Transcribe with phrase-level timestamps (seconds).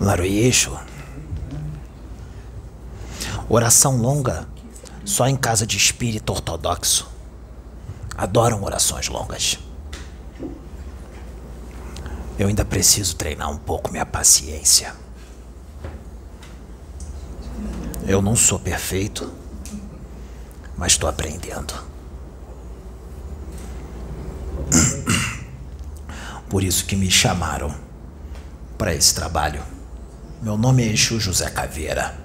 [0.00, 0.78] Laroyeixo.
[3.48, 4.46] Oração longa
[5.04, 7.08] só em casa de espírito ortodoxo.
[8.16, 9.58] Adoram orações longas.
[12.38, 14.94] Eu ainda preciso treinar um pouco minha paciência.
[18.06, 19.32] Eu não sou perfeito,
[20.76, 21.74] mas estou aprendendo.
[26.48, 27.74] Por isso que me chamaram
[28.78, 29.77] para esse trabalho.
[30.40, 32.16] Meu nome é Exu José Caveira.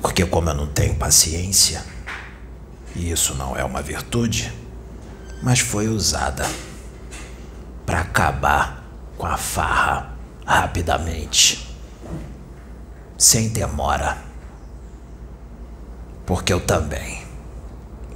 [0.00, 1.84] Porque como eu não tenho paciência,
[2.96, 4.50] e isso não é uma virtude,
[5.42, 6.46] mas foi usada
[7.84, 8.84] para acabar
[9.18, 10.16] com a farra
[10.46, 11.76] rapidamente,
[13.18, 14.16] sem demora.
[16.24, 17.22] Porque eu também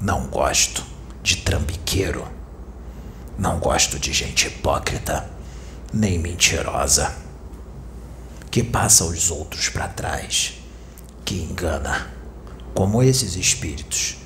[0.01, 0.83] não gosto
[1.23, 2.27] de trambiqueiro,
[3.39, 5.29] não gosto de gente hipócrita,
[5.93, 7.15] nem mentirosa,
[8.51, 10.55] que passa os outros para trás,
[11.25, 12.11] que engana,
[12.75, 14.17] como esses espíritos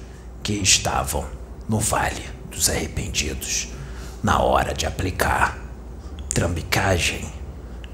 [0.43, 1.27] que estavam
[1.69, 3.69] no Vale dos Arrependidos
[4.23, 5.67] na hora de aplicar
[6.37, 7.33] Trambicagem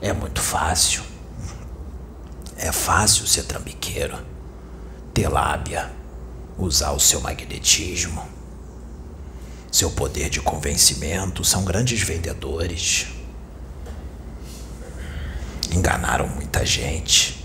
[0.00, 1.04] é muito fácil.
[2.56, 4.18] É fácil ser trambiqueiro,
[5.14, 5.92] ter lábia,
[6.58, 8.26] usar o seu magnetismo.
[9.72, 13.06] Seu poder de convencimento são grandes vendedores.
[15.72, 17.44] Enganaram muita gente.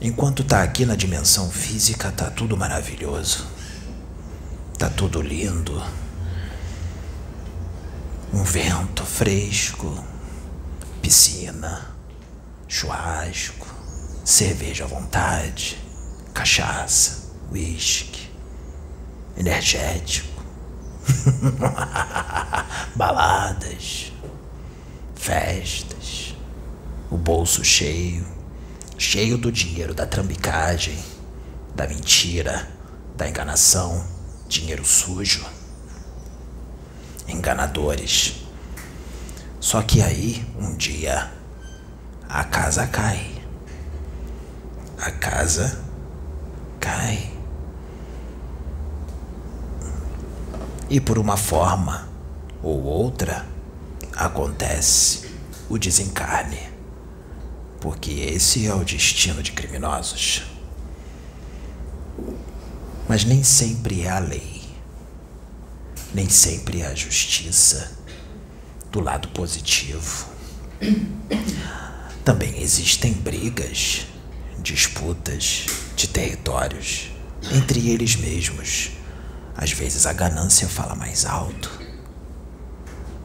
[0.00, 3.46] Enquanto tá aqui na dimensão física, tá tudo maravilhoso.
[4.76, 5.82] Tá tudo lindo
[8.32, 10.04] um vento fresco,
[11.00, 11.94] piscina,
[12.68, 13.66] churrasco,
[14.24, 15.78] cerveja à vontade,
[16.34, 18.28] cachaça, uísque,
[19.38, 20.35] energético,
[22.94, 24.12] baladas,
[25.14, 26.34] festas,
[27.10, 28.26] o bolso cheio,
[28.98, 30.98] cheio do dinheiro da trambicagem,
[31.74, 32.68] da mentira,
[33.16, 34.06] da enganação,
[34.48, 35.44] dinheiro sujo
[37.28, 38.46] enganadores.
[39.60, 41.30] Só que aí, um dia,
[42.28, 43.30] a casa cai.
[44.98, 45.80] A casa
[46.80, 47.35] cai.
[50.88, 52.08] E por uma forma
[52.62, 53.46] ou outra,
[54.14, 55.30] acontece
[55.68, 56.60] o desencarne.
[57.80, 60.42] Porque esse é o destino de criminosos.
[63.08, 64.56] Mas nem sempre é a lei
[66.16, 67.92] nem sempre a justiça
[68.90, 70.26] do lado positivo.
[72.24, 74.06] Também existem brigas,
[74.58, 77.10] disputas de territórios
[77.52, 78.92] entre eles mesmos.
[79.56, 81.70] Às vezes a ganância fala mais alto.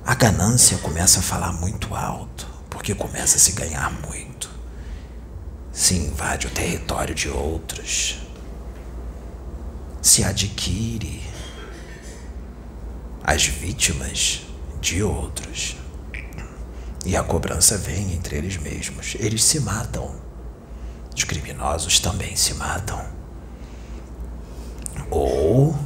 [0.05, 4.49] A ganância começa a falar muito alto, porque começa a se ganhar muito.
[5.71, 8.19] Se invade o território de outros.
[10.01, 11.21] Se adquire
[13.23, 14.41] as vítimas
[14.79, 15.75] de outros.
[17.05, 19.15] E a cobrança vem entre eles mesmos.
[19.19, 20.15] Eles se matam.
[21.15, 23.05] Os criminosos também se matam.
[25.09, 25.77] Ou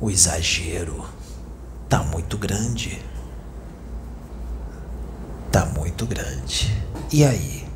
[0.00, 1.04] o exagero
[1.88, 3.02] tá muito grande.
[5.52, 6.72] Tá muito grande.
[7.12, 7.68] E aí?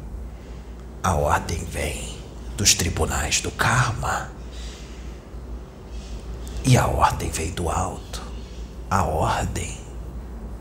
[1.03, 2.17] A ordem vem
[2.57, 4.31] dos tribunais do karma.
[6.65, 8.23] E a ordem vem do alto.
[8.91, 9.79] A ordem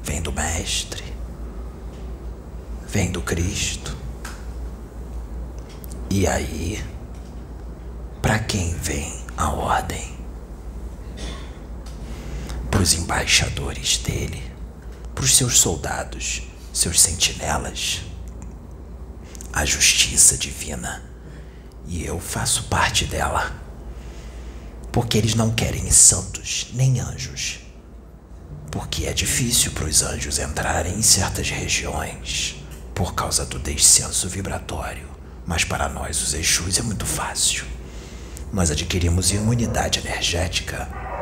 [0.03, 1.03] vem do Mestre,
[2.87, 3.95] vem do Cristo.
[6.09, 6.83] E aí,
[8.21, 10.12] para quem vem a ordem?
[12.83, 14.43] Os embaixadores dele,
[15.15, 16.41] para os seus soldados,
[16.73, 18.01] seus sentinelas.
[19.53, 21.01] A justiça divina.
[21.87, 23.55] E eu faço parte dela.
[24.91, 27.59] Porque eles não querem santos nem anjos
[28.69, 32.55] porque é difícil para os anjos entrarem em certas regiões
[32.93, 35.07] por causa do descenso vibratório,
[35.45, 37.65] mas para nós, os Exus, é muito fácil.
[38.51, 41.12] Nós adquirimos imunidade energética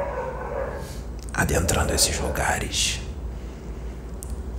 [1.33, 2.99] adentrando esses lugares.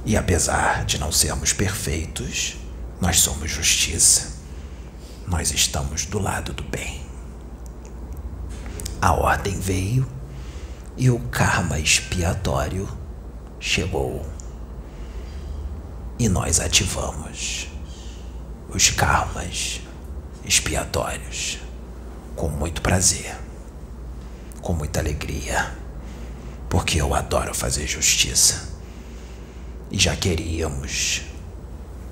[0.05, 2.57] E apesar de não sermos perfeitos,
[3.01, 4.33] nós somos justiça.
[5.27, 7.03] Nós estamos do lado do bem.
[9.01, 10.07] A ordem veio
[10.97, 12.89] e o karma expiatório
[13.59, 14.27] chegou.
[16.19, 17.69] E nós ativamos
[18.69, 19.81] os karmas
[20.45, 21.59] expiatórios
[22.35, 23.37] com muito prazer,
[24.61, 25.77] com muita alegria,
[26.73, 28.67] porque eu adoro fazer justiça.
[29.91, 31.21] E já queríamos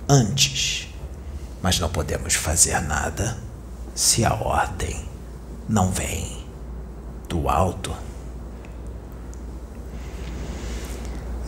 [0.07, 0.87] antes,
[1.62, 3.39] mas não podemos fazer nada
[3.95, 5.03] se a ordem
[5.67, 6.45] não vem
[7.27, 7.97] do alto.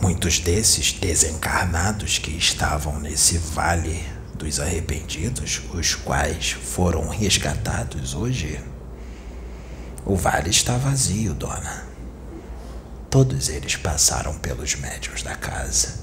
[0.01, 8.59] Muitos desses desencarnados que estavam nesse vale dos arrependidos, os quais foram resgatados hoje,
[10.03, 11.92] o vale está vazio, dona.
[13.13, 15.99] Todos eles passaram pelos médios da casa,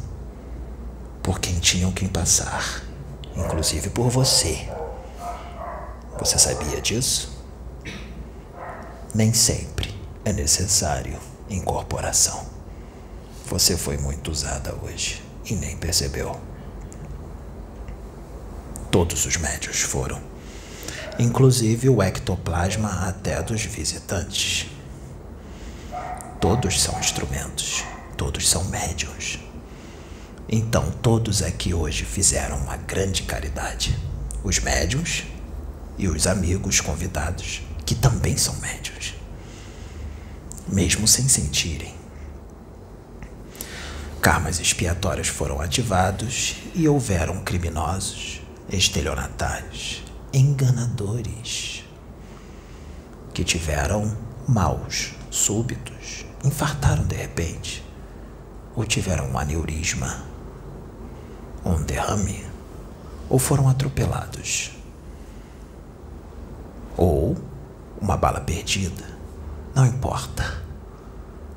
[1.21, 2.85] por quem tinham que passar,
[3.35, 4.69] inclusive por você.
[6.21, 7.37] Você sabia disso?
[9.13, 9.93] Nem sempre
[10.25, 11.19] é necessário
[11.49, 12.47] incorporação.
[13.47, 16.41] Você foi muito usada hoje e nem percebeu.
[18.89, 20.23] Todos os médios foram,
[21.19, 24.71] inclusive o ectoplasma até dos visitantes.
[26.41, 27.85] Todos são instrumentos,
[28.17, 29.39] todos são médios.
[30.49, 33.97] Então, todos aqui hoje fizeram uma grande caridade.
[34.43, 35.25] Os médios
[35.99, 39.15] e os amigos convidados, que também são médios,
[40.67, 42.01] mesmo sem sentirem
[44.21, 51.85] Karmas expiatórios foram ativados e houveram criminosos, estelionatários, enganadores,
[53.33, 54.15] que tiveram
[54.47, 57.85] maus súbitos, infartaram de repente,
[58.75, 60.25] ou tiveram um aneurisma,
[61.65, 62.47] um derrame,
[63.29, 64.73] ou foram atropelados,
[66.97, 67.37] ou
[68.01, 69.05] uma bala perdida.
[69.75, 70.61] Não importa.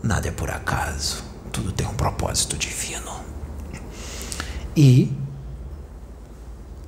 [0.02, 3.14] Nada é por acaso tudo tem um propósito divino.
[4.76, 5.16] E,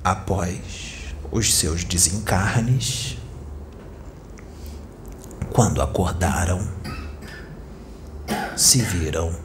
[0.02, 3.16] após os seus desencarnes,
[5.52, 6.66] quando acordaram,
[8.56, 9.38] se viram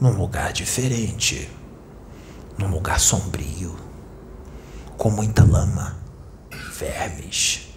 [0.00, 1.48] num lugar diferente,
[2.58, 3.76] num lugar sombrio,
[4.98, 5.96] com muita lama,
[6.76, 7.68] vermes,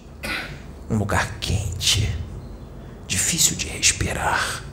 [0.90, 2.12] um lugar quente,
[3.06, 4.64] difícil de respirar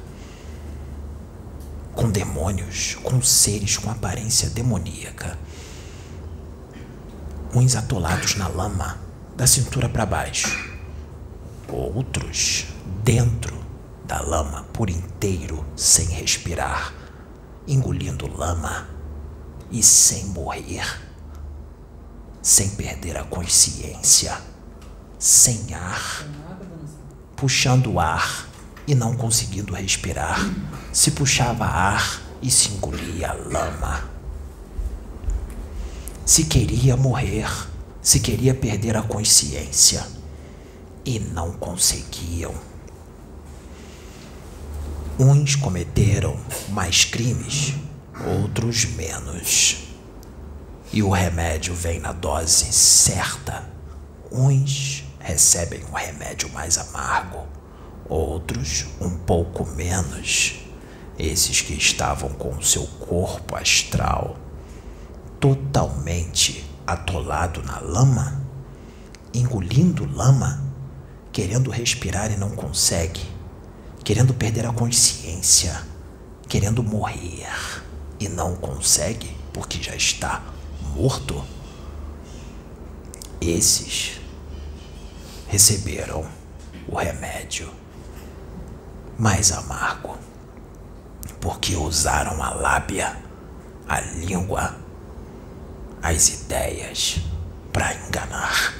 [1.94, 5.38] com demônios, com seres com aparência demoníaca.
[7.54, 8.98] Uns atolados na lama,
[9.36, 10.72] da cintura para baixo.
[11.68, 12.64] Outros
[13.04, 13.61] dentro
[14.12, 16.92] da lama por inteiro, sem respirar,
[17.66, 18.86] engolindo lama
[19.70, 20.84] e sem morrer,
[22.42, 24.38] sem perder a consciência,
[25.18, 26.26] sem ar,
[27.34, 28.46] puxando ar
[28.86, 30.40] e não conseguindo respirar,
[30.92, 34.10] se puxava ar e se engolia lama.
[36.26, 37.48] Se queria morrer,
[38.02, 40.06] se queria perder a consciência
[41.02, 42.71] e não conseguiam.
[45.18, 46.36] Uns cometeram
[46.70, 47.74] mais crimes,
[48.26, 49.88] outros menos.
[50.92, 53.70] E o remédio vem na dose certa.
[54.30, 57.46] Uns recebem o remédio mais amargo
[58.08, 60.58] outros um pouco menos.
[61.18, 64.36] Esses que estavam com o seu corpo astral
[65.38, 68.40] totalmente atolado na lama,
[69.34, 70.62] engolindo lama,
[71.32, 73.31] querendo respirar e não consegue,
[74.04, 75.80] querendo perder a consciência,
[76.48, 77.82] querendo morrer
[78.18, 80.42] e não consegue porque já está
[80.94, 81.44] morto.
[83.40, 84.20] Esses
[85.48, 86.26] receberam
[86.88, 87.70] o remédio
[89.18, 90.16] mais amargo,
[91.40, 93.16] porque usaram a lábia,
[93.88, 94.76] a língua,
[96.02, 97.20] as ideias
[97.72, 98.74] para enganar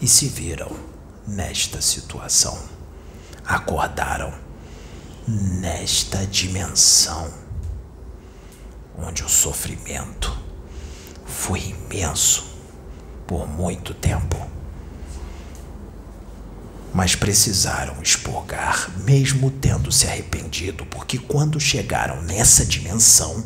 [0.00, 0.70] e se viram
[1.26, 2.73] nesta situação.
[3.46, 4.32] Acordaram
[5.26, 7.32] nesta dimensão
[8.96, 10.36] onde o sofrimento
[11.24, 12.44] foi imenso
[13.26, 14.54] por muito tempo
[16.94, 23.44] mas precisaram expurgar, mesmo tendo se arrependido, porque quando chegaram nessa dimensão,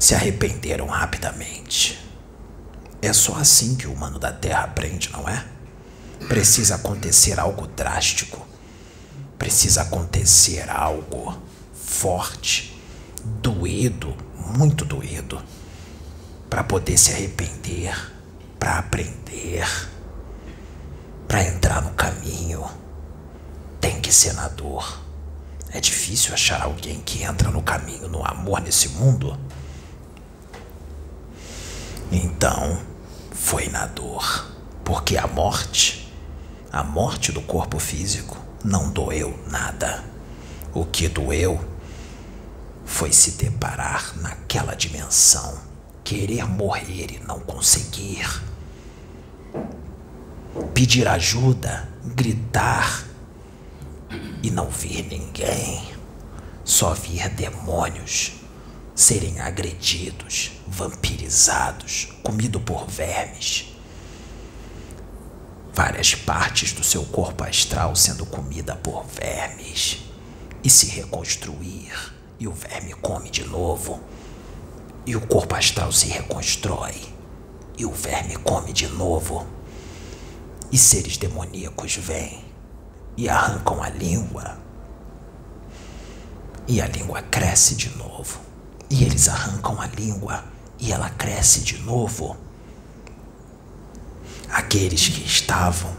[0.00, 1.96] se arrependeram rapidamente.
[3.00, 5.46] É só assim que o humano da Terra aprende, não é?
[6.26, 8.46] Precisa acontecer algo drástico,
[9.38, 11.36] precisa acontecer algo
[11.72, 12.78] forte,
[13.24, 14.16] doído,
[14.56, 15.40] muito doído,
[16.50, 17.94] para poder se arrepender
[18.58, 19.66] para aprender,
[21.26, 22.68] para entrar no caminho,
[23.80, 25.00] tem que ser na dor.
[25.70, 29.38] É difícil achar alguém que entra no caminho, no amor nesse mundo.
[32.10, 32.80] Então,
[33.30, 34.52] foi na dor,
[34.84, 36.07] porque a morte,
[36.72, 40.04] a morte do corpo físico, não doeu nada.
[40.74, 41.58] O que doeu
[42.84, 45.58] foi se deparar naquela dimensão,
[46.04, 48.42] querer morrer e não conseguir.
[50.74, 53.04] Pedir ajuda, gritar
[54.42, 55.82] e não vir ninguém.
[56.64, 58.32] Só vir demônios
[58.94, 63.67] serem agredidos, vampirizados, comido por vermes.
[65.78, 69.98] Várias partes do seu corpo astral sendo comida por vermes.
[70.64, 71.92] E se reconstruir,
[72.36, 74.00] e o verme come de novo,
[75.06, 76.96] e o corpo astral se reconstrói,
[77.78, 79.46] e o verme come de novo,
[80.72, 82.44] e seres demoníacos vêm
[83.16, 84.58] e arrancam a língua,
[86.66, 88.40] e a língua cresce de novo.
[88.90, 90.42] E eles arrancam a língua
[90.76, 92.36] e ela cresce de novo.
[94.50, 95.96] Aqueles que estavam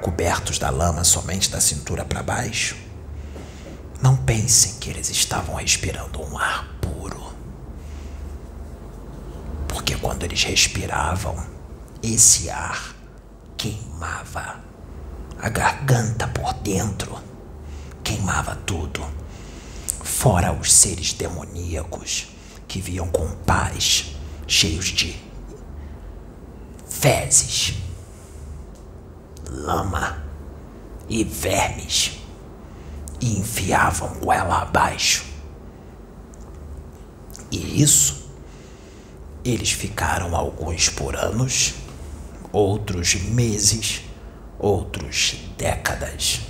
[0.00, 2.76] cobertos da lama somente da cintura para baixo,
[4.00, 7.22] não pensem que eles estavam respirando um ar puro.
[9.68, 11.36] Porque quando eles respiravam,
[12.02, 12.94] esse ar
[13.56, 14.60] queimava
[15.38, 17.16] a garganta por dentro,
[18.02, 19.02] queimava tudo
[20.02, 22.28] fora os seres demoníacos
[22.68, 24.14] que viam com pás
[24.46, 25.16] cheios de
[27.02, 27.74] fezes,
[29.50, 30.22] lama
[31.08, 32.20] e vermes
[33.20, 35.24] e enfiavam goela abaixo.
[37.50, 38.30] E isso
[39.44, 41.74] eles ficaram alguns por anos,
[42.52, 44.02] outros meses,
[44.56, 46.42] outros décadas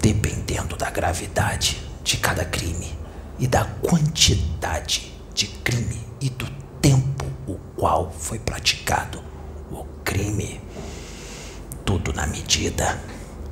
[0.00, 2.92] dependendo da gravidade de cada crime
[3.38, 6.61] e da quantidade de crime e do
[7.82, 9.20] qual foi praticado
[9.68, 10.60] o crime.
[11.84, 13.02] Tudo na medida.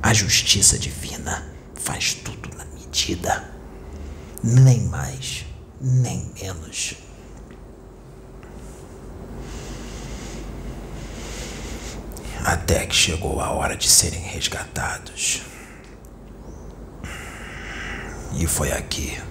[0.01, 3.53] A justiça divina faz tudo na medida.
[4.41, 5.45] Nem mais,
[5.81, 6.93] nem menos.
[12.45, 15.41] Até que chegou a hora de serem resgatados.
[18.39, 19.21] E foi aqui,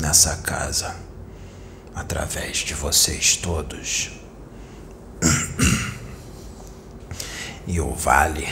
[0.00, 0.96] nessa casa,
[1.94, 4.15] através de vocês todos.
[7.66, 8.46] E o vale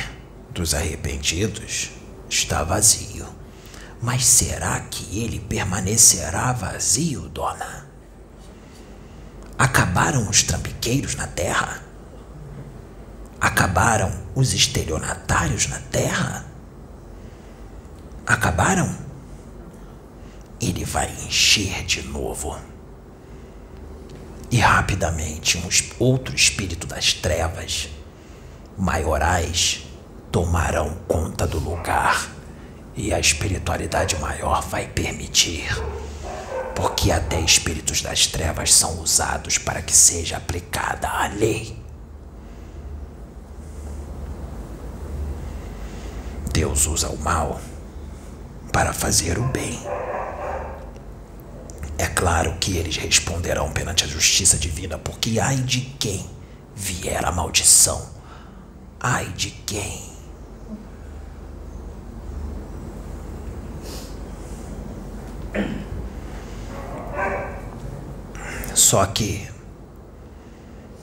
[0.50, 1.90] dos arrependidos
[2.28, 3.26] está vazio.
[4.02, 7.88] Mas será que ele permanecerá vazio, dona?
[9.58, 11.82] Acabaram os trampiqueiros na terra?
[13.40, 16.44] Acabaram os estelionatários na terra?
[18.26, 19.04] Acabaram?
[20.60, 22.56] ele vai encher de novo.
[24.50, 25.68] E rapidamente um
[25.98, 27.88] outro espírito das trevas,
[28.76, 29.84] maiorais,
[30.30, 32.30] tomarão conta do lugar
[32.96, 35.68] e a espiritualidade maior vai permitir.
[36.74, 41.76] Porque até espíritos das trevas são usados para que seja aplicada a lei.
[46.52, 47.60] Deus usa o mal
[48.72, 49.78] para fazer o bem.
[51.96, 56.28] É claro que eles responderão perante a justiça divina, porque ai de quem
[56.74, 58.04] vier a maldição,
[59.06, 60.02] ai de quem.
[68.74, 69.46] Só que,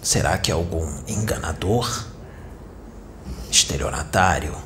[0.02, 2.08] será que algum enganador,
[3.52, 4.58] estelionatário,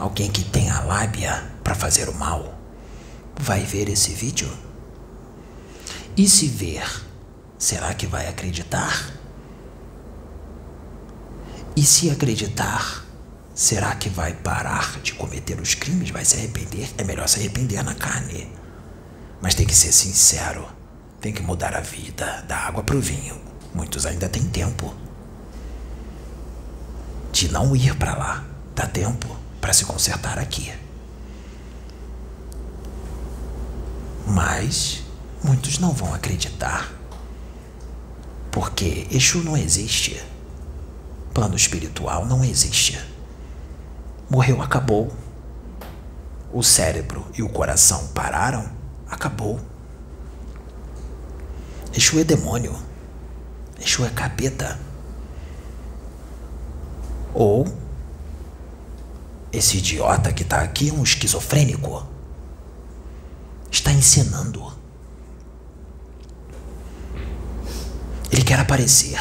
[0.00, 2.58] alguém que tem a lábia para fazer o mal,
[3.38, 4.50] vai ver esse vídeo?
[6.16, 7.04] E se ver,
[7.58, 9.23] será que vai acreditar?
[11.76, 13.04] E se acreditar,
[13.52, 16.10] será que vai parar de cometer os crimes?
[16.10, 16.88] Vai se arrepender?
[16.96, 18.48] É melhor se arrepender na carne.
[19.42, 20.68] Mas tem que ser sincero.
[21.20, 23.40] Tem que mudar a vida, da água para o vinho.
[23.74, 24.94] Muitos ainda têm tempo
[27.32, 28.44] de não ir para lá.
[28.76, 30.72] Dá tempo para se consertar aqui.
[34.26, 35.02] Mas
[35.42, 36.92] muitos não vão acreditar.
[38.52, 40.22] Porque Exu não existe.
[41.34, 42.98] Plano espiritual não existe.
[44.30, 45.12] Morreu, acabou.
[46.52, 48.70] O cérebro e o coração pararam,
[49.10, 49.60] acabou.
[51.92, 52.74] Exu é demônio.
[53.80, 54.78] Exu é capeta.
[57.34, 57.66] Ou
[59.52, 62.06] esse idiota que tá aqui é um esquizofrênico
[63.70, 64.72] está encenando.
[68.30, 69.20] Ele quer aparecer.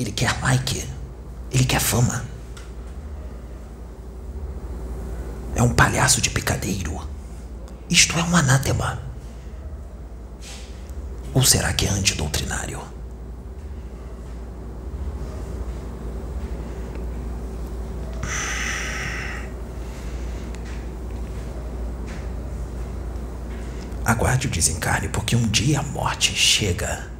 [0.00, 0.88] Ele quer like.
[1.52, 2.24] Ele quer fama.
[5.54, 6.98] É um palhaço de picadeiro.
[7.90, 9.02] Isto é um anátema.
[11.34, 12.80] Ou será que é antidoutrinário?
[24.02, 27.19] Aguarde o desencarne, porque um dia a morte chega.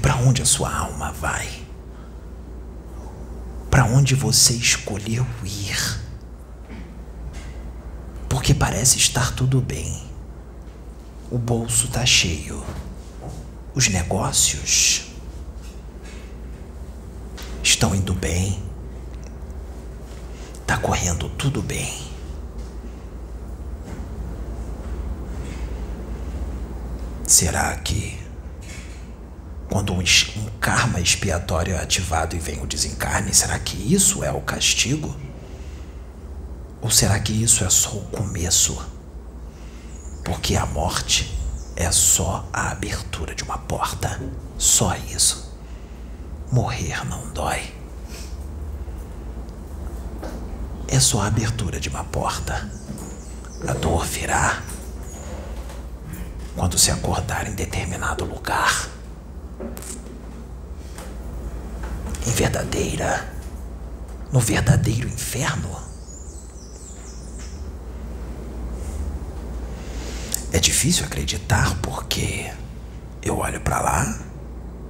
[0.00, 1.48] Para onde a sua alma vai?
[3.70, 6.00] Para onde você escolheu ir?
[8.28, 10.08] Porque parece estar tudo bem.
[11.30, 12.62] O bolso está cheio.
[13.74, 15.06] Os negócios
[17.62, 18.62] estão indo bem.
[20.60, 22.08] Está correndo tudo bem.
[27.26, 28.27] Será que
[29.70, 30.02] quando um,
[30.60, 35.14] karma expiatório é ativado e vem o desencarne, será que isso é o castigo?
[36.80, 38.80] Ou será que isso é só o começo?
[40.24, 41.36] Porque a morte
[41.76, 44.20] é só a abertura de uma porta.
[44.56, 45.54] Só isso.
[46.50, 47.72] Morrer não dói.
[50.86, 52.70] É só a abertura de uma porta.
[53.66, 54.62] A dor virá
[56.56, 58.97] quando se acordar em determinado lugar.
[62.26, 63.32] Em verdadeira,
[64.32, 65.76] no verdadeiro inferno.
[70.52, 72.52] É difícil acreditar porque
[73.22, 74.18] eu olho para lá,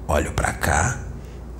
[0.06, 1.00] olho para cá,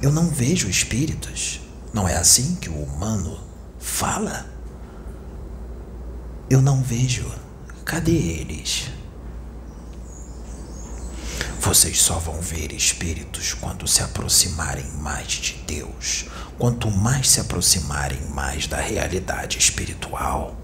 [0.00, 1.61] eu não vejo espíritos.
[1.93, 3.41] Não é assim que o humano
[3.79, 4.47] fala?
[6.49, 7.27] Eu não vejo.
[7.85, 8.91] Cadê eles?
[11.61, 16.27] Vocês só vão ver espíritos quando se aproximarem mais de Deus.
[16.57, 20.56] Quanto mais se aproximarem mais da realidade espiritual,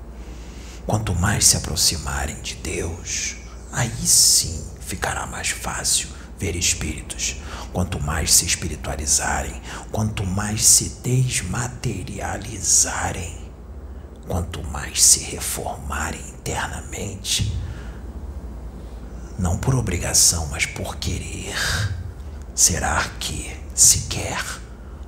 [0.87, 3.35] quanto mais se aproximarem de Deus,
[3.73, 7.39] aí sim ficará mais fácil ver espíritos.
[7.73, 13.51] Quanto mais se espiritualizarem, quanto mais se desmaterializarem,
[14.29, 17.53] quanto mais se reformarem internamente,
[19.39, 21.57] não por obrigação, mas por querer.
[22.55, 24.43] Será que se quer?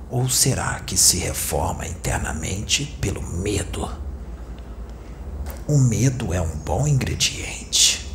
[0.09, 3.89] Ou será que se reforma internamente pelo medo?
[5.67, 8.05] O medo é um bom ingrediente.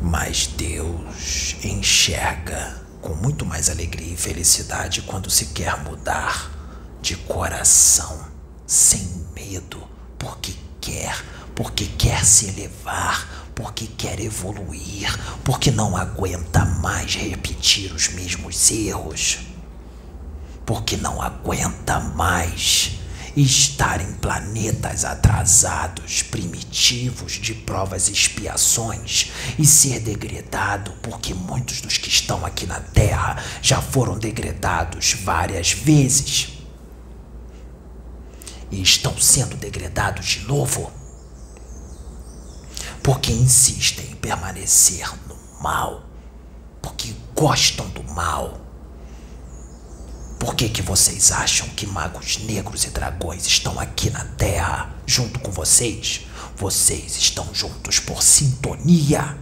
[0.00, 6.50] Mas Deus enxerga com muito mais alegria e felicidade quando se quer mudar
[7.00, 8.26] de coração,
[8.66, 9.82] sem medo,
[10.18, 11.22] porque quer
[11.62, 19.40] porque quer se elevar, porque quer evoluir, porque não aguenta mais repetir os mesmos erros,
[20.64, 22.92] porque não aguenta mais
[23.36, 31.98] estar em planetas atrasados, primitivos, de provas e expiações e ser degradado, porque muitos dos
[31.98, 36.54] que estão aqui na Terra já foram degradados várias vezes
[38.70, 40.98] e estão sendo degradados de novo
[43.02, 46.02] porque insistem em permanecer no mal,
[46.82, 48.60] porque gostam do mal.
[50.38, 55.38] Por que, que vocês acham que magos negros e dragões estão aqui na Terra junto
[55.38, 56.26] com vocês?
[56.56, 59.36] Vocês estão juntos por sintonia.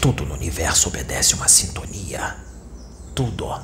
[0.00, 2.36] Tudo no universo obedece uma sintonia.
[3.14, 3.60] Tudo.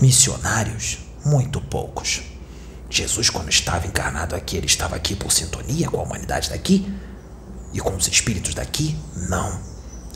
[0.00, 2.22] Missionários muito poucos.
[2.90, 6.86] Jesus, quando estava encarnado aqui, ele estava aqui por sintonia com a humanidade daqui
[7.72, 8.96] e com os espíritos daqui?
[9.28, 9.60] Não.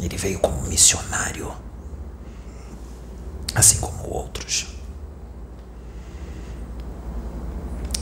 [0.00, 1.52] Ele veio como missionário,
[3.54, 4.68] assim como outros.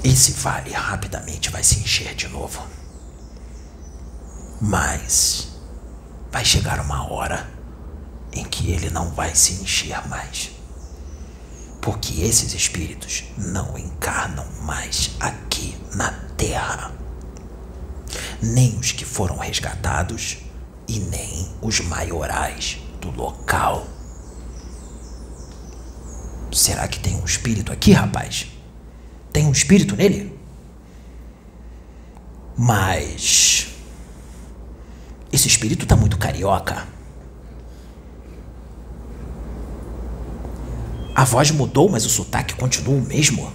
[0.04, 2.62] Esse vale rapidamente vai se encher de novo.
[4.60, 5.48] Mas
[6.30, 7.48] vai chegar uma hora
[8.32, 10.55] em que ele não vai se encher mais
[11.86, 16.92] porque esses espíritos não encarnam mais aqui na Terra.
[18.42, 20.38] Nem os que foram resgatados
[20.88, 23.86] e nem os maiorais do local.
[26.50, 28.48] Será que tem um espírito aqui, rapaz?
[29.32, 30.36] Tem um espírito nele?
[32.58, 33.68] Mas.
[35.32, 36.95] Esse espírito tá muito carioca.
[41.16, 43.50] A voz mudou, mas o sotaque continua o mesmo.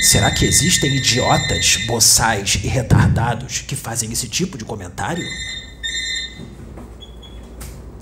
[0.00, 5.22] Será que existem idiotas, boçais e retardados que fazem esse tipo de comentário?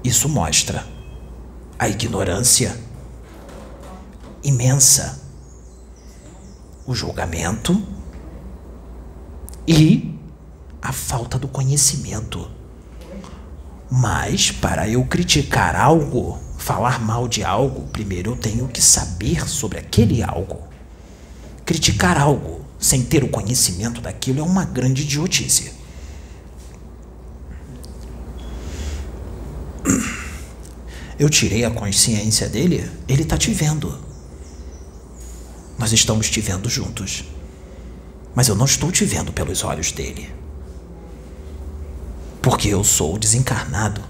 [0.04, 0.86] Isso mostra
[1.80, 2.78] a ignorância
[4.44, 5.20] imensa,
[6.86, 7.84] o julgamento
[9.66, 10.16] e
[10.80, 12.48] a falta do conhecimento.
[13.90, 19.78] Mas para eu criticar algo, falar mal de algo, primeiro eu tenho que saber sobre
[19.78, 20.62] aquele algo.
[21.64, 25.72] Criticar algo sem ter o conhecimento daquilo é uma grande idiotice.
[31.18, 33.98] Eu tirei a consciência dele, ele está te vendo.
[35.78, 37.24] Nós estamos te vendo juntos.
[38.34, 40.43] Mas eu não estou te vendo pelos olhos dele.
[42.44, 44.00] Porque eu sou desencarnado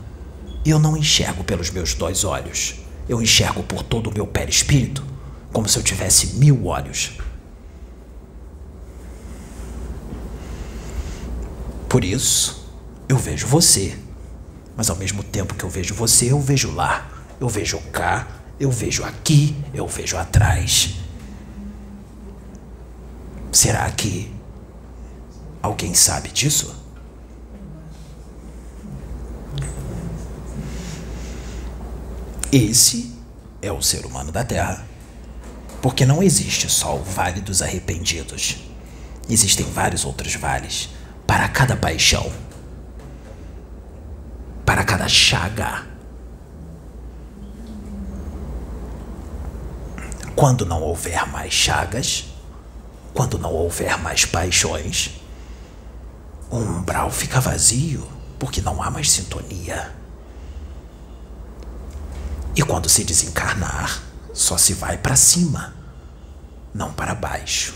[0.64, 2.74] e eu não enxergo pelos meus dois olhos.
[3.08, 5.04] Eu enxergo por todo o meu perispírito,
[5.52, 7.12] como se eu tivesse mil olhos.
[11.88, 12.68] Por isso,
[13.08, 13.96] eu vejo você
[14.76, 17.08] mas ao mesmo tempo que eu vejo você, eu vejo lá,
[17.40, 18.26] eu vejo cá,
[18.58, 20.96] eu vejo aqui, eu vejo atrás.
[23.52, 24.32] Será que
[25.62, 26.83] alguém sabe disso?
[32.56, 33.12] Esse
[33.60, 34.86] é o ser humano da Terra.
[35.82, 38.58] Porque não existe só o Vale dos Arrependidos.
[39.28, 40.88] Existem vários outros vales
[41.26, 42.30] para cada paixão
[44.64, 45.84] para cada chaga.
[50.36, 52.26] Quando não houver mais chagas,
[53.12, 55.10] quando não houver mais paixões,
[56.48, 58.06] o umbral fica vazio
[58.38, 60.03] porque não há mais sintonia.
[62.56, 64.00] E quando se desencarnar,
[64.32, 65.74] só se vai para cima,
[66.72, 67.74] não para baixo.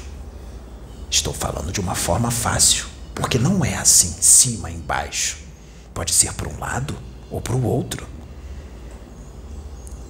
[1.11, 5.39] Estou falando de uma forma fácil, porque não é assim, cima e embaixo.
[5.93, 6.97] Pode ser para um lado
[7.29, 8.07] ou para o outro.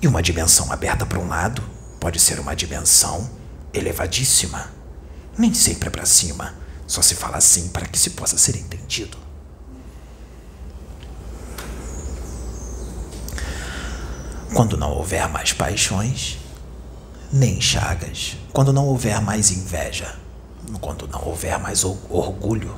[0.03, 1.63] E uma dimensão aberta para um lado
[1.99, 3.29] pode ser uma dimensão
[3.73, 4.71] elevadíssima.
[5.37, 6.55] Nem sempre é para cima,
[6.87, 9.28] só se fala assim para que se possa ser entendido.
[14.55, 16.39] Quando não houver mais paixões,
[17.31, 20.17] nem chagas, quando não houver mais inveja,
[20.81, 22.75] quando não houver mais orgulho,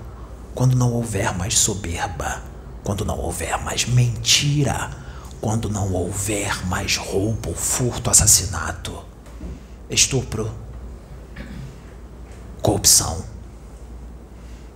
[0.54, 2.42] quando não houver mais soberba,
[2.82, 4.90] quando não houver mais mentira,
[5.40, 9.04] quando não houver mais roubo, furto, assassinato,
[9.88, 10.52] estupro,
[12.60, 13.24] corrupção.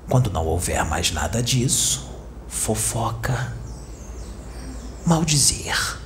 [0.08, 2.08] Quando não houver mais nada disso,
[2.46, 3.52] fofoca,
[5.04, 5.98] maldizer,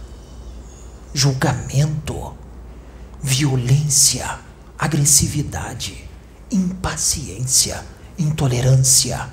[1.12, 2.36] julgamento,
[3.22, 4.38] violência,
[4.78, 6.08] agressividade,
[6.50, 7.84] impaciência,
[8.18, 9.28] intolerância.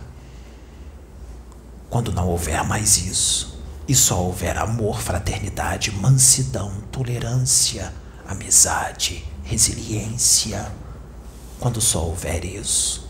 [1.89, 7.93] Quando não houver mais isso, e só houver amor, fraternidade, mansidão, tolerância,
[8.27, 10.71] amizade, resiliência,
[11.59, 13.07] quando só houver isso,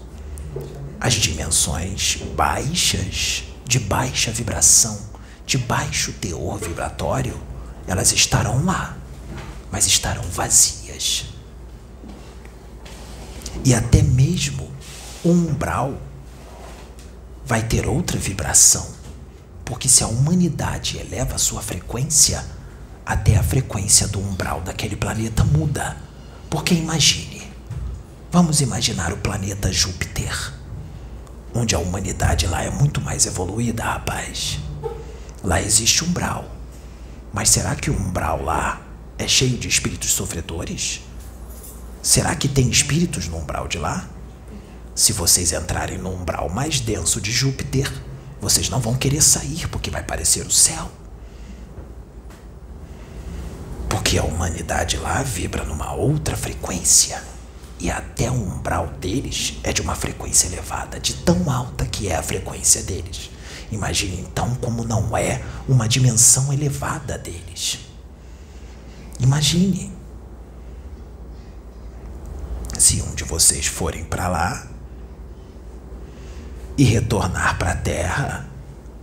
[0.99, 4.99] as dimensões baixas, de baixa vibração,
[5.45, 7.39] de baixo teor vibratório,
[7.88, 8.98] elas estarão lá,
[9.71, 11.26] mas estarão vazias.
[13.63, 14.69] E até mesmo
[15.24, 16.00] o umbral
[17.45, 18.88] vai ter outra vibração.
[19.63, 22.45] Porque se a humanidade eleva a sua frequência,
[23.06, 25.98] até a frequência do umbral daquele planeta muda.
[26.50, 27.41] Porque imagine,
[28.32, 30.54] vamos imaginar o planeta Júpiter,
[31.54, 34.60] onde a humanidade lá é muito mais evoluída, rapaz.
[35.43, 36.55] Lá existe umbral.
[37.36, 38.82] Mas será que o umbral lá
[39.17, 41.02] é cheio de espíritos sofredores?
[42.02, 44.08] Será que tem espíritos no umbral de lá?
[44.95, 47.91] Se vocês entrarem no umbral mais denso de Júpiter,
[48.39, 50.89] vocês não vão querer sair porque vai parecer o céu.
[53.89, 57.21] Porque a humanidade lá vibra numa outra frequência.
[57.82, 62.15] E até o umbral deles é de uma frequência elevada, de tão alta que é
[62.15, 63.30] a frequência deles.
[63.71, 67.80] Imagine então como não é uma dimensão elevada deles.
[69.19, 69.93] Imagine.
[72.78, 74.67] Se um de vocês forem para lá,
[76.78, 78.49] e retornar para a Terra,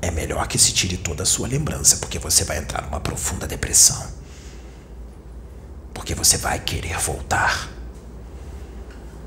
[0.01, 3.47] é melhor que se tire toda a sua lembrança, porque você vai entrar numa profunda
[3.47, 4.07] depressão.
[5.95, 7.71] Porque você vai querer voltar.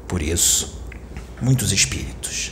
[0.08, 0.82] Por isso,
[1.42, 2.52] muitos espíritos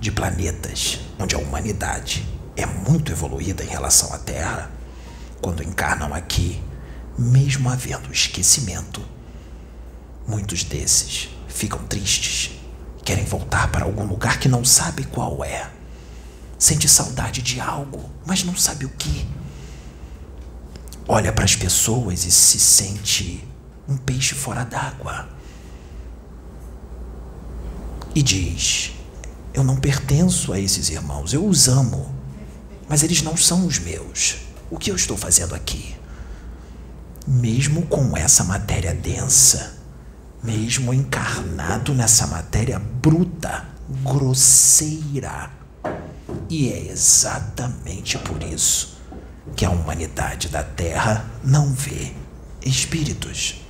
[0.00, 4.70] de planetas onde a humanidade é muito evoluída em relação à Terra,
[5.40, 6.62] quando encarnam aqui,
[7.16, 9.00] mesmo havendo esquecimento,
[10.26, 12.52] muitos desses ficam tristes,
[13.04, 15.70] querem voltar para algum lugar que não sabe qual é.
[16.58, 19.26] Sente saudade de algo, mas não sabe o que.
[21.06, 23.48] Olha para as pessoas e se sente
[23.88, 25.28] um peixe fora d'água.
[28.14, 28.97] E diz:
[29.58, 32.14] Eu não pertenço a esses irmãos, eu os amo,
[32.88, 34.36] mas eles não são os meus.
[34.70, 35.96] O que eu estou fazendo aqui?
[37.26, 39.74] Mesmo com essa matéria densa,
[40.44, 43.66] mesmo encarnado nessa matéria bruta,
[44.04, 45.50] grosseira.
[46.48, 48.96] E é exatamente por isso
[49.56, 52.12] que a humanidade da Terra não vê
[52.64, 53.60] espíritos.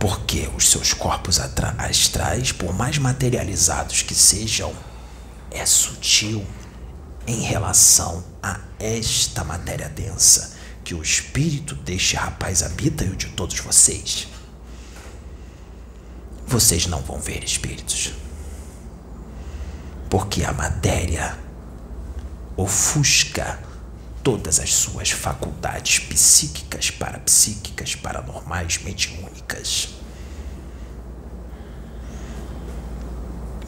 [0.00, 4.74] Porque os seus corpos astrais, por mais materializados que sejam,
[5.50, 6.44] é sutil
[7.26, 13.26] em relação a esta matéria densa que o espírito deste rapaz habita e o de
[13.28, 14.26] todos vocês.
[16.46, 18.14] Vocês não vão ver espíritos.
[20.08, 21.38] Porque a matéria
[22.56, 23.60] ofusca
[24.22, 29.94] todas as suas faculdades psíquicas, parapsíquicas, paranormais, mediúnicas.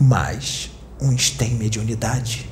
[0.00, 2.50] Mas uns têm mediunidade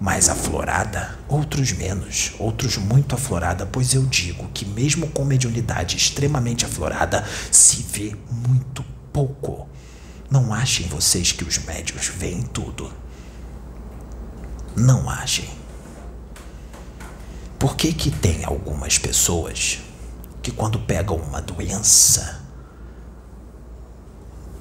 [0.00, 6.64] mais aflorada, outros menos, outros muito aflorada, pois eu digo que mesmo com mediunidade extremamente
[6.64, 9.68] aflorada, se vê muito pouco.
[10.30, 12.92] Não achem vocês que os médios veem tudo.
[14.76, 15.63] Não achem.
[17.64, 19.78] Por que que tem algumas pessoas
[20.42, 22.42] que quando pegam uma doença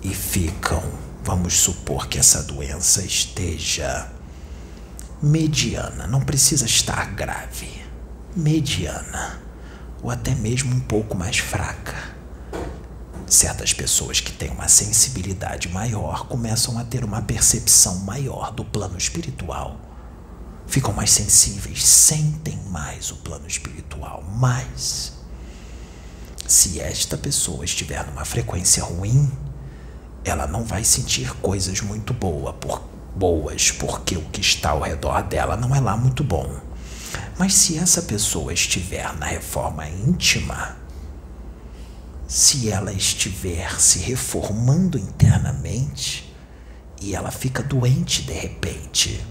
[0.02, 0.82] e ficam,
[1.22, 4.10] vamos supor que essa doença esteja
[5.22, 7.84] mediana, não precisa estar grave,
[8.38, 9.38] mediana,
[10.02, 12.16] ou até mesmo um pouco mais fraca.
[13.28, 18.98] Certas pessoas que têm uma sensibilidade maior começam a ter uma percepção maior do plano
[18.98, 19.93] espiritual.
[20.68, 24.24] Ficam mais sensíveis, sentem mais o plano espiritual.
[24.38, 25.14] Mas,
[26.48, 29.32] se esta pessoa estiver numa frequência ruim,
[30.24, 32.82] ela não vai sentir coisas muito boas, por,
[33.16, 36.60] boas, porque o que está ao redor dela não é lá muito bom.
[37.38, 40.78] Mas se essa pessoa estiver na reforma íntima,
[42.28, 46.34] se ela estiver se reformando internamente
[47.02, 49.24] e ela fica doente de repente,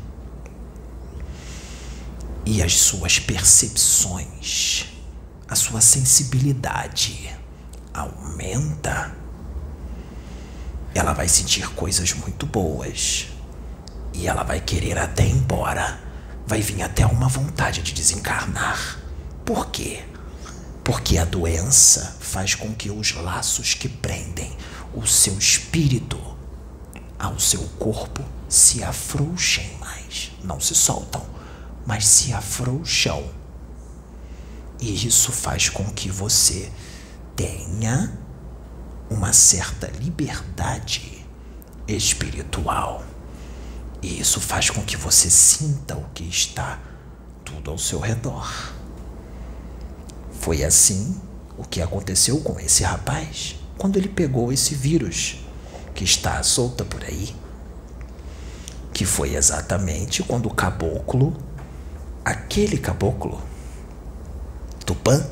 [2.45, 4.87] e as suas percepções,
[5.49, 7.31] a sua sensibilidade
[7.95, 9.15] aumenta,
[10.95, 13.29] ela vai sentir coisas muito boas
[14.13, 16.01] e ela vai querer até embora.
[16.47, 18.99] Vai vir até uma vontade de desencarnar.
[19.45, 20.05] Por quê?
[20.85, 24.55] Porque a doença faz com que os laços que prendem
[24.93, 26.21] o seu espírito
[27.19, 30.33] ao seu corpo se afrouxem mais.
[30.43, 31.25] Não se soltam,
[31.87, 33.25] mas se afrouxam.
[34.81, 36.71] E isso faz com que você
[37.37, 38.19] tenha
[39.09, 41.25] uma certa liberdade
[41.87, 43.05] espiritual.
[44.03, 46.81] E isso faz com que você sinta o que está
[47.45, 48.73] tudo ao seu redor.
[50.41, 51.21] Foi assim
[51.57, 55.37] o que aconteceu com esse rapaz quando ele pegou esse vírus
[55.95, 57.35] que está solta por aí.
[58.93, 61.37] Que foi exatamente quando o caboclo,
[62.25, 63.41] aquele caboclo,
[64.85, 65.27] Tupã,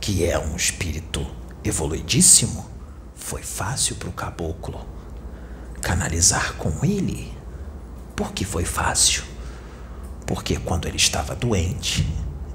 [0.00, 1.26] que é um espírito
[1.62, 2.68] evoluidíssimo,
[3.14, 4.84] foi fácil para o caboclo
[5.80, 7.34] canalizar com ele
[8.16, 9.24] por que foi fácil?
[10.26, 12.06] Porque quando ele estava doente,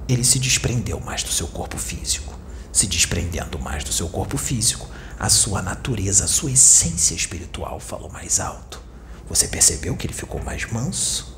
[0.07, 2.33] ele se desprendeu mais do seu corpo físico.
[2.71, 4.87] Se desprendendo mais do seu corpo físico,
[5.19, 8.81] a sua natureza, a sua essência espiritual falou mais alto.
[9.27, 11.37] Você percebeu que ele ficou mais manso?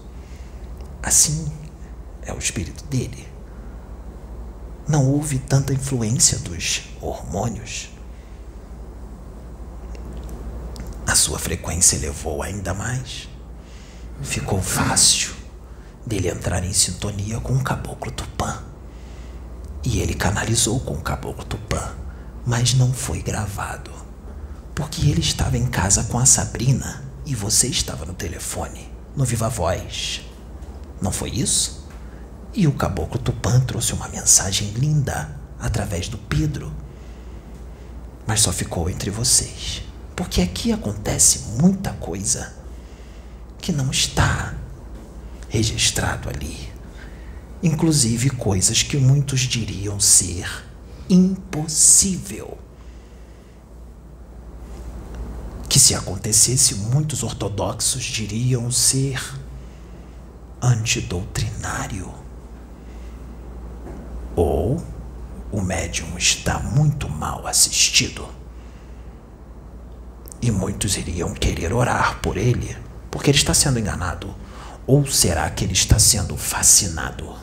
[1.02, 1.52] Assim
[2.32, 3.28] é o espírito dele.
[4.88, 7.90] Não houve tanta influência dos hormônios.
[11.06, 13.32] A sua frequência elevou ainda mais
[14.22, 15.34] ficou fácil
[16.06, 18.64] dele entrar em sintonia com o caboclo Tupã.
[19.84, 21.96] E ele canalizou com o caboclo Tupã,
[22.46, 23.92] mas não foi gravado,
[24.76, 29.50] porque ele estava em casa com a Sabrina e você estava no telefone, no Viva
[29.50, 30.22] Voz.
[31.02, 31.81] Não foi isso?
[32.54, 36.72] E o caboclo Tupã trouxe uma mensagem linda através do Pedro,
[38.28, 39.84] mas só ficou entre vocês,
[40.16, 42.54] porque aqui acontece muita coisa
[43.60, 44.56] que não está
[45.50, 46.70] registrado ali.
[47.64, 50.48] Inclusive coisas que muitos diriam ser
[51.10, 52.58] impossível.
[55.82, 59.20] se acontecesse, muitos ortodoxos diriam ser
[60.62, 62.21] antidoutrinário.
[64.36, 64.82] Ou
[65.52, 68.28] o médium está muito mal assistido.
[70.42, 72.76] E muitos iriam querer orar por ele,
[73.12, 74.34] porque ele está sendo enganado.
[74.88, 77.36] Ou será que ele está sendo fascinado?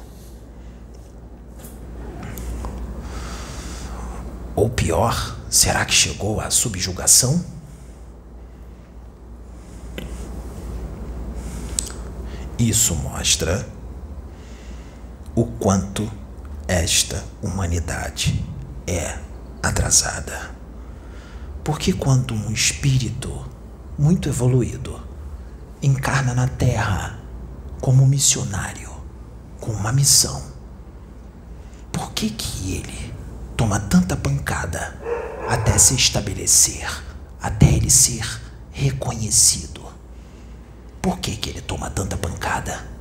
[4.57, 7.45] Ou pior, será que chegou à subjugação?
[12.59, 13.65] Isso mostra
[15.37, 16.11] o quanto
[16.69, 18.45] esta humanidade
[18.87, 19.19] é
[19.63, 20.51] atrasada.
[21.65, 23.47] Porque quando um espírito
[23.99, 25.01] muito evoluído
[25.83, 27.19] encarna na Terra
[27.81, 28.91] como missionário,
[29.59, 30.43] com uma missão,
[31.91, 33.15] por que que ele
[33.57, 34.95] toma tanta pancada
[35.49, 36.87] até se estabelecer,
[37.41, 38.27] até ele ser
[38.71, 39.81] reconhecido?
[41.01, 42.98] Por que, que ele toma tanta pancada?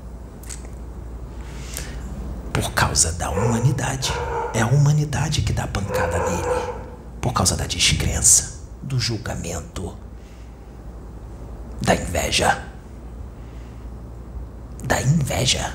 [2.58, 4.12] Por causa da humanidade.
[4.52, 6.74] É a humanidade que dá pancada nele.
[7.22, 9.96] Por causa da descrença, do julgamento,
[11.80, 12.66] da inveja.
[14.84, 15.72] Da inveja.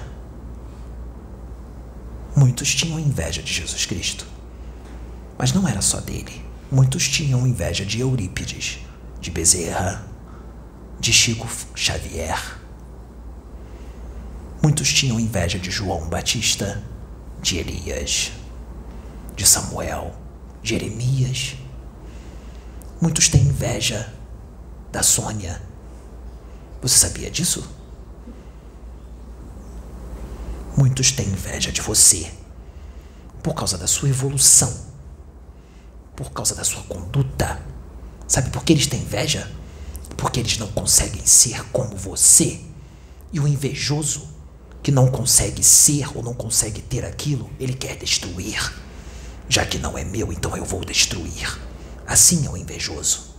[2.35, 4.27] Muitos tinham inveja de Jesus Cristo.
[5.39, 6.45] Mas não era só dele.
[6.69, 8.81] Muitos tinham inveja de Eurípides,
[9.21, 10.05] de Bezerra,
[10.99, 12.62] de Chico Xavier.
[14.63, 16.83] Muitos tinham inveja de João Batista,
[17.41, 18.33] de Elias,
[19.35, 20.15] de Samuel,
[20.63, 21.57] de Jeremias.
[23.01, 24.13] Muitos têm inveja
[24.93, 25.61] da Sônia.
[26.81, 27.69] Você sabia disso?
[30.77, 32.31] Muitos têm inveja de você
[33.43, 34.73] por causa da sua evolução,
[36.15, 37.61] por causa da sua conduta.
[38.29, 39.51] Sabe por que eles têm inveja?
[40.23, 42.61] porque eles não conseguem ser como você.
[43.33, 44.29] E o invejoso,
[44.83, 48.73] que não consegue ser ou não consegue ter aquilo, ele quer destruir.
[49.49, 51.59] Já que não é meu, então eu vou destruir.
[52.07, 53.33] Assim é o invejoso.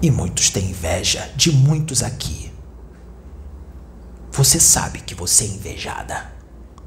[0.00, 2.50] E muitos têm inveja de muitos aqui.
[4.32, 6.32] Você sabe que você é invejada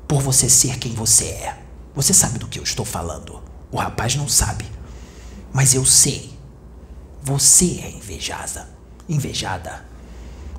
[0.07, 1.63] por você ser quem você é.
[1.93, 3.41] Você sabe do que eu estou falando.
[3.71, 4.65] O rapaz não sabe.
[5.53, 6.37] Mas eu sei.
[7.23, 8.67] Você é invejada.
[9.07, 9.85] Invejada.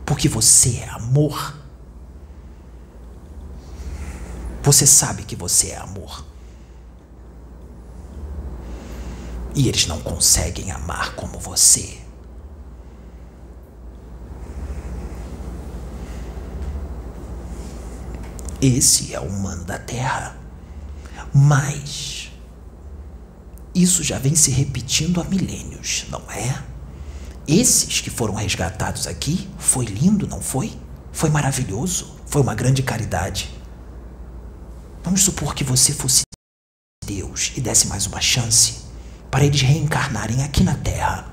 [0.07, 1.57] Porque você é amor.
[4.63, 6.25] Você sabe que você é amor.
[9.55, 12.01] E eles não conseguem amar como você.
[18.63, 20.37] Esse é o humano da Terra.
[21.35, 22.31] Mas
[23.75, 26.76] isso já vem se repetindo há milênios, não é?
[27.49, 30.77] Esses que foram resgatados aqui, foi lindo, não foi?
[31.13, 33.55] Foi maravilhoso, foi uma grande caridade.
[35.05, 36.23] Vamos supor que você fosse
[37.05, 38.83] Deus e desse mais uma chance
[39.31, 41.33] para eles reencarnarem aqui na Terra.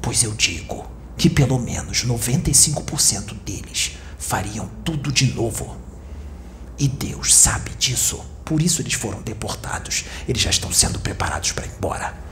[0.00, 5.76] Pois eu digo que pelo menos 95% deles fariam tudo de novo.
[6.78, 8.24] E Deus sabe disso.
[8.42, 10.06] Por isso eles foram deportados.
[10.26, 12.29] Eles já estão sendo preparados para ir embora.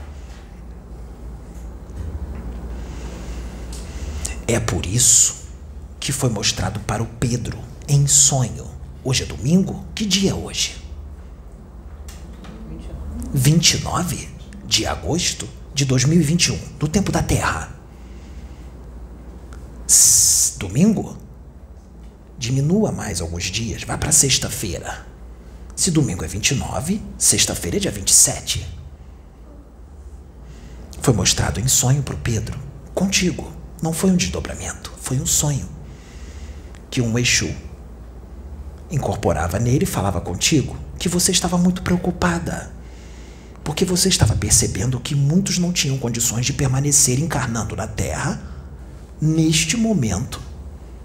[4.49, 5.35] É por isso
[5.99, 8.65] que foi mostrado para o Pedro em sonho.
[9.03, 9.85] Hoje é domingo?
[9.93, 10.75] Que dia é hoje?
[13.31, 14.27] 29
[14.65, 17.71] de agosto de 2021, do tempo da Terra.
[20.57, 21.15] Domingo?
[22.35, 25.05] Diminua mais alguns dias, vá para sexta-feira.
[25.75, 28.65] Se domingo é 29, sexta-feira é dia 27.
[31.03, 32.59] Foi mostrado em sonho para o Pedro,
[32.95, 33.58] contigo.
[33.81, 35.67] Não foi um desdobramento, foi um sonho.
[36.89, 37.49] Que um Exu
[38.91, 42.71] incorporava nele e falava contigo que você estava muito preocupada.
[43.63, 48.41] Porque você estava percebendo que muitos não tinham condições de permanecer encarnando na Terra
[49.21, 50.41] neste momento,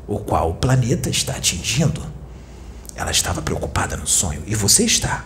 [0.06, 2.02] o qual o planeta está atingindo.
[2.96, 5.24] Ela estava preocupada no sonho e você está.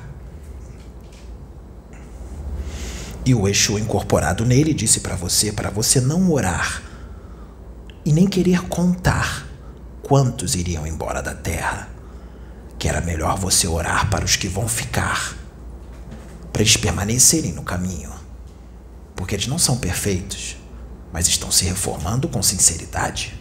[3.24, 6.87] E o Exu incorporado nele disse para você para você não orar
[8.08, 9.46] e nem querer contar
[10.02, 11.90] quantos iriam embora da terra,
[12.78, 15.36] que era melhor você orar para os que vão ficar,
[16.50, 18.10] para eles permanecerem no caminho,
[19.14, 20.56] porque eles não são perfeitos,
[21.12, 23.38] mas estão se reformando com sinceridade.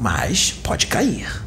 [0.00, 1.42] Mas pode cair.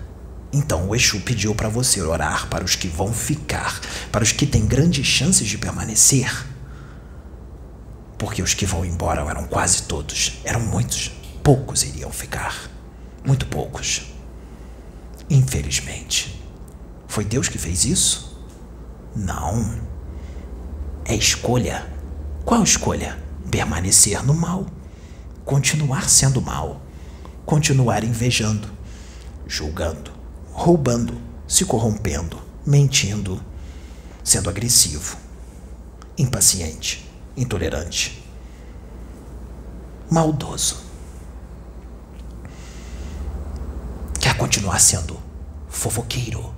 [0.52, 3.80] Então o Exu pediu para você orar para os que vão ficar,
[4.12, 6.46] para os que têm grandes chances de permanecer.
[8.18, 11.14] Porque os que vão embora eram quase todos, eram muitos,
[11.50, 12.70] poucos iriam ficar.
[13.26, 14.14] Muito poucos.
[15.28, 16.39] Infelizmente.
[17.08, 18.39] Foi Deus que fez isso?
[19.16, 19.82] Não.
[21.06, 21.91] É escolha.
[22.45, 23.18] Qual escolha?
[23.50, 24.68] Permanecer no mal.
[25.43, 26.84] Continuar sendo mal.
[27.47, 28.70] Continuar invejando,
[29.47, 30.12] julgando,
[30.52, 33.43] roubando, se corrompendo, mentindo,
[34.24, 35.18] sendo agressivo,
[36.16, 38.24] impaciente, intolerante,
[40.12, 40.89] maldoso.
[44.40, 45.20] Continuar sendo
[45.68, 46.56] fofoqueiro,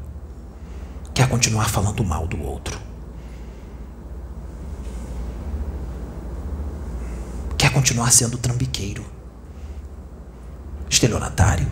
[1.15, 2.79] quer continuar falando mal do outro.
[7.57, 9.03] Quer continuar sendo trambiqueiro,
[10.87, 11.67] estelionatário.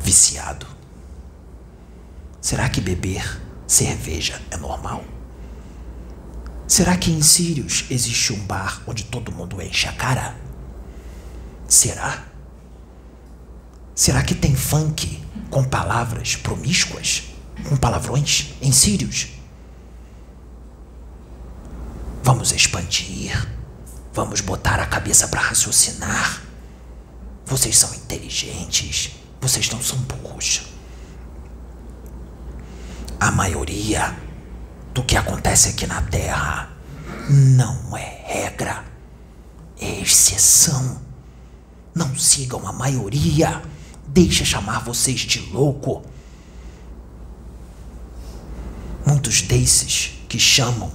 [0.00, 0.66] Viciado.
[2.40, 5.04] Será que beber cerveja é normal?
[6.66, 10.41] Será que em Sirius existe um bar onde todo mundo enche a cara?
[11.72, 12.22] Será?
[13.94, 17.32] Será que tem funk com palavras promíscuas?
[17.66, 19.28] Com palavrões em Sirius?
[22.22, 23.48] Vamos expandir.
[24.12, 26.42] Vamos botar a cabeça para raciocinar.
[27.46, 29.12] Vocês são inteligentes.
[29.40, 30.66] Vocês não são burros.
[33.18, 34.14] A maioria
[34.92, 36.70] do que acontece aqui na Terra
[37.30, 38.84] não é regra,
[39.80, 41.11] é exceção.
[41.94, 43.62] Não sigam a maioria.
[44.08, 46.02] Deixa chamar vocês de louco.
[49.06, 50.90] Muitos desses que chamam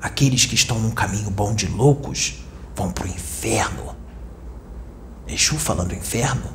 [0.00, 2.34] aqueles que estão num caminho bom de loucos
[2.74, 3.96] vão pro inferno.
[5.26, 6.50] Exu falando inferno?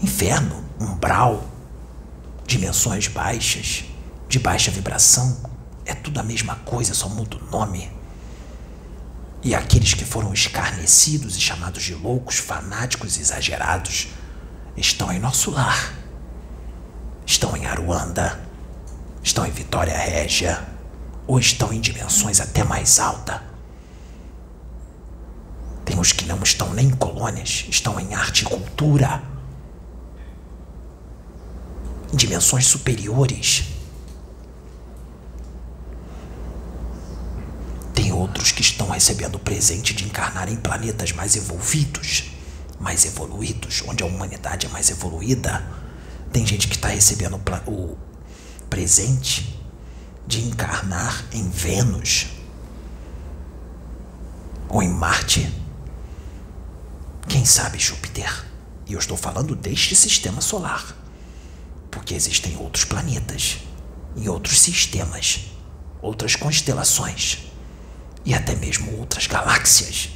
[0.00, 1.44] Inferno, umbral,
[2.46, 3.84] dimensões baixas,
[4.28, 5.36] de baixa vibração,
[5.84, 7.90] é tudo a mesma coisa, só muda o nome.
[9.42, 14.08] E aqueles que foram escarnecidos e chamados de loucos, fanáticos e exagerados,
[14.76, 15.94] estão em nosso lar.
[17.26, 18.40] Estão em Aruanda,
[19.22, 20.64] estão em Vitória Régia,
[21.26, 23.40] ou estão em dimensões até mais altas.
[25.84, 29.22] Tem os que não estão nem em colônias, estão em arte e cultura,
[32.12, 33.71] em dimensões superiores.
[38.12, 42.30] Outros que estão recebendo o presente de encarnar em planetas mais evolvidos,
[42.78, 45.64] mais evoluídos, onde a humanidade é mais evoluída.
[46.30, 47.96] Tem gente que está recebendo o
[48.68, 49.58] presente
[50.26, 52.26] de encarnar em Vênus
[54.68, 55.50] ou em Marte.
[57.28, 58.46] Quem sabe Júpiter?
[58.86, 60.96] E eu estou falando deste sistema solar,
[61.90, 63.58] porque existem outros planetas
[64.16, 65.46] e outros sistemas,
[66.02, 67.51] outras constelações
[68.24, 70.10] e até mesmo outras galáxias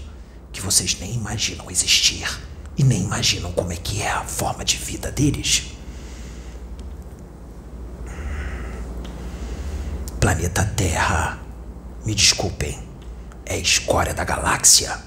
[0.53, 2.41] que vocês nem imaginam existir
[2.77, 5.73] e nem imaginam como é que é a forma de vida deles.
[10.21, 11.39] Planeta Terra,
[12.05, 12.79] me desculpem,
[13.45, 14.99] é escória da galáxia.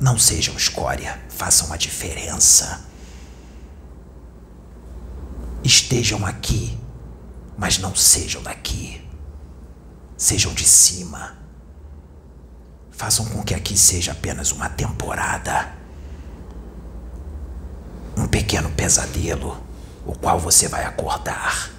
[0.00, 2.86] Não sejam escória, façam a diferença.
[5.64, 6.78] Estejam aqui,
[7.56, 9.07] mas não sejam daqui.
[10.18, 11.38] Sejam de cima.
[12.90, 15.72] Façam com que aqui seja apenas uma temporada.
[18.16, 19.56] Um pequeno pesadelo,
[20.04, 21.70] o qual você vai acordar.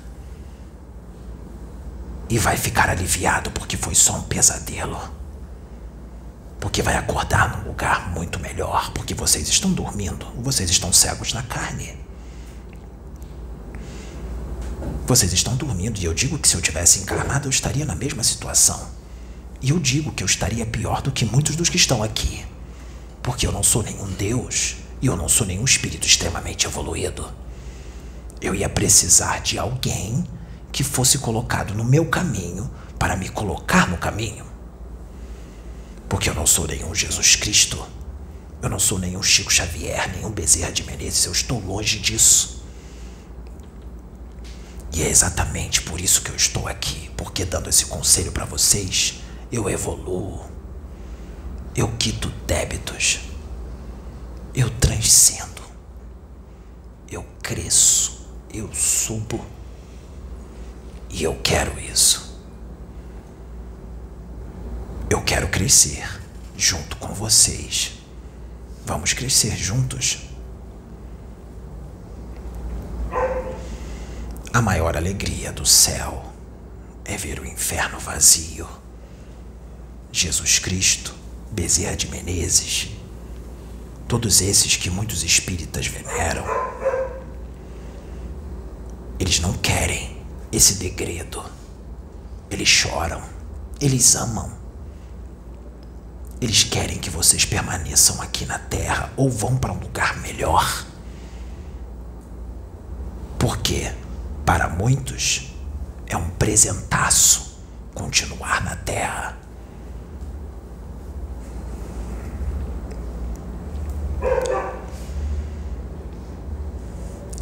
[2.29, 4.97] E vai ficar aliviado porque foi só um pesadelo.
[6.61, 11.43] Porque vai acordar num lugar muito melhor, porque vocês estão dormindo, vocês estão cegos na
[11.43, 12.08] carne.
[15.09, 18.23] Vocês estão dormindo e eu digo que se eu tivesse encarnado eu estaria na mesma
[18.23, 18.91] situação.
[19.59, 22.45] E eu digo que eu estaria pior do que muitos dos que estão aqui.
[23.23, 27.27] Porque eu não sou nenhum Deus e eu não sou nenhum espírito extremamente evoluído.
[28.39, 30.23] Eu ia precisar de alguém
[30.71, 34.45] que fosse colocado no meu caminho para me colocar no caminho.
[36.07, 37.83] Porque eu não sou nenhum Jesus Cristo.
[38.61, 41.25] Eu não sou nenhum Chico Xavier, nenhum Bezerra de Menezes.
[41.25, 42.58] Eu estou longe disso.
[44.91, 49.21] E é exatamente por isso que eu estou aqui, porque dando esse conselho para vocês,
[49.51, 50.45] eu evoluo.
[51.75, 53.19] Eu quito débitos.
[54.53, 55.61] Eu transcendo.
[57.09, 58.27] Eu cresço.
[58.51, 59.45] Eu subo.
[61.09, 62.37] E eu quero isso.
[65.09, 66.07] Eu quero crescer
[66.57, 67.93] junto com vocês.
[68.85, 70.19] Vamos crescer juntos.
[74.59, 76.33] A maior alegria do céu
[77.05, 78.67] é ver o inferno vazio.
[80.11, 81.15] Jesus Cristo,
[81.49, 82.89] Bezerra de Menezes,
[84.05, 86.43] todos esses que muitos espíritas veneram,
[89.17, 91.41] eles não querem esse degredo.
[92.51, 93.23] Eles choram,
[93.79, 94.51] eles amam.
[96.41, 100.85] Eles querem que vocês permaneçam aqui na Terra ou vão para um lugar melhor.
[103.39, 103.89] Porque,
[104.49, 105.53] para muitos,
[106.07, 107.61] é um presentaço
[107.93, 109.37] continuar na Terra.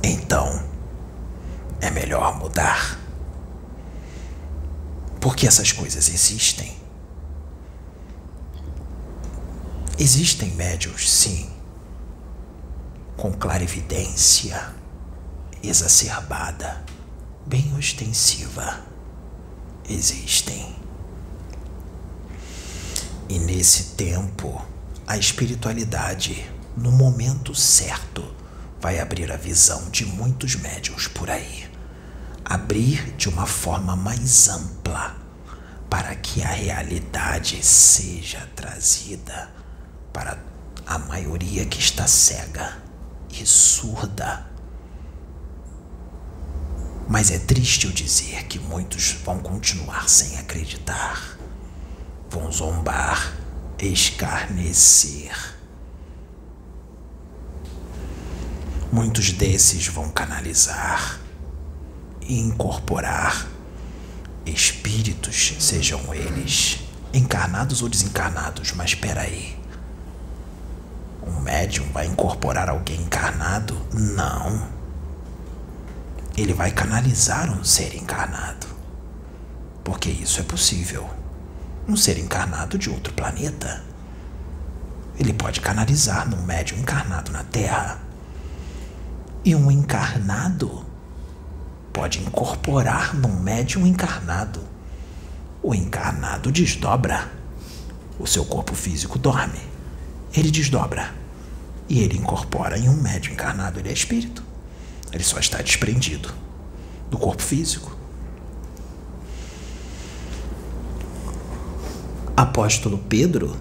[0.04, 0.68] Então,
[1.80, 3.00] é melhor mudar.
[5.22, 6.76] Porque essas coisas existem.
[9.98, 11.50] Existem médios, sim,
[13.16, 14.76] com clarividência
[15.64, 16.86] exacerbada,
[17.48, 18.82] bem ostensiva.
[19.90, 20.76] Existem.
[23.30, 24.62] E nesse tempo,
[25.06, 28.36] a espiritualidade, no momento certo,
[28.82, 31.70] vai abrir a visão de muitos médios por aí.
[32.44, 35.16] Abrir de uma forma mais ampla,
[35.90, 39.50] para que a realidade seja trazida
[40.12, 40.38] para
[40.86, 42.78] a maioria que está cega
[43.30, 44.47] e surda.
[47.10, 51.38] Mas é triste eu dizer que muitos vão continuar sem acreditar,
[52.30, 53.34] vão zombar,
[53.80, 55.58] escarnecer
[58.92, 61.20] Muitos desses vão canalizar
[62.22, 63.46] e incorporar
[64.46, 66.80] espíritos, sejam eles
[67.14, 69.60] encarnados ou desencarnados, mas espera aí.
[71.22, 73.78] Um médium vai incorporar alguém encarnado?
[73.94, 74.77] Não.
[76.38, 78.68] Ele vai canalizar um ser encarnado.
[79.84, 81.10] Porque isso é possível.
[81.88, 83.84] Um ser encarnado de outro planeta.
[85.20, 88.00] Ele pode canalizar num médium encarnado na Terra
[89.44, 90.86] e um encarnado
[91.92, 94.62] pode incorporar num médium encarnado.
[95.64, 97.32] O encarnado desdobra.
[98.20, 99.62] O seu corpo físico dorme.
[100.34, 101.12] Ele desdobra.
[101.90, 103.80] E ele incorpora em um médium encarnado.
[103.80, 104.47] Ele é espírito.
[105.18, 106.32] Ele só está desprendido
[107.10, 107.98] do corpo físico.
[112.36, 113.58] Apóstolo Pedro,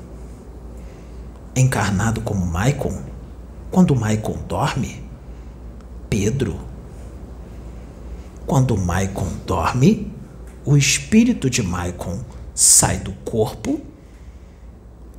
[1.56, 3.02] encarnado como Maicon,
[3.70, 5.02] quando Maicon dorme,
[6.10, 6.60] Pedro.
[8.46, 10.12] Quando Maicon dorme,
[10.62, 12.20] o espírito de Maicon
[12.54, 13.80] sai do corpo,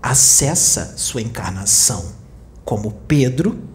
[0.03, 2.13] acessa sua encarnação
[2.63, 3.66] como Pedro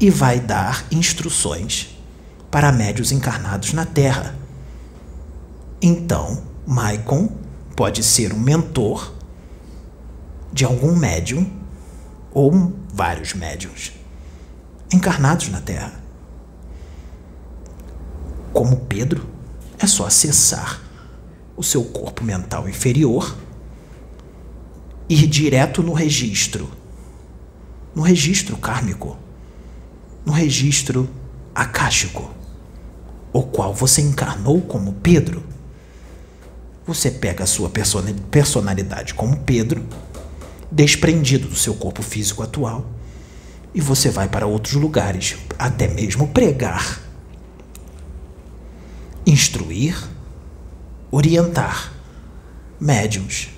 [0.00, 1.96] e vai dar instruções
[2.50, 4.34] para médios encarnados na Terra.
[5.80, 7.28] Então, Maicon
[7.76, 9.12] pode ser um mentor
[10.52, 11.48] de algum médium
[12.32, 13.92] ou vários médiums
[14.92, 16.00] encarnados na Terra.
[18.52, 19.28] Como Pedro,
[19.78, 20.82] é só acessar
[21.56, 23.36] o seu corpo mental inferior,
[25.08, 26.68] ir direto no registro,
[27.94, 29.16] no registro kármico,
[30.24, 31.08] no registro
[31.54, 32.30] akáshico,
[33.32, 35.42] o qual você encarnou como Pedro.
[36.86, 37.70] Você pega a sua
[38.30, 39.84] personalidade como Pedro,
[40.70, 42.86] desprendido do seu corpo físico atual
[43.74, 47.00] e você vai para outros lugares, até mesmo pregar,
[49.26, 49.96] instruir,
[51.10, 51.92] orientar
[52.80, 53.50] médiums.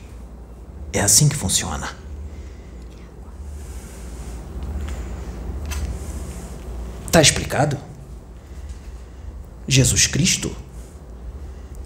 [0.93, 2.02] É assim que funciona.
[7.13, 7.79] Tá explicado?
[9.69, 10.51] Jesus Cristo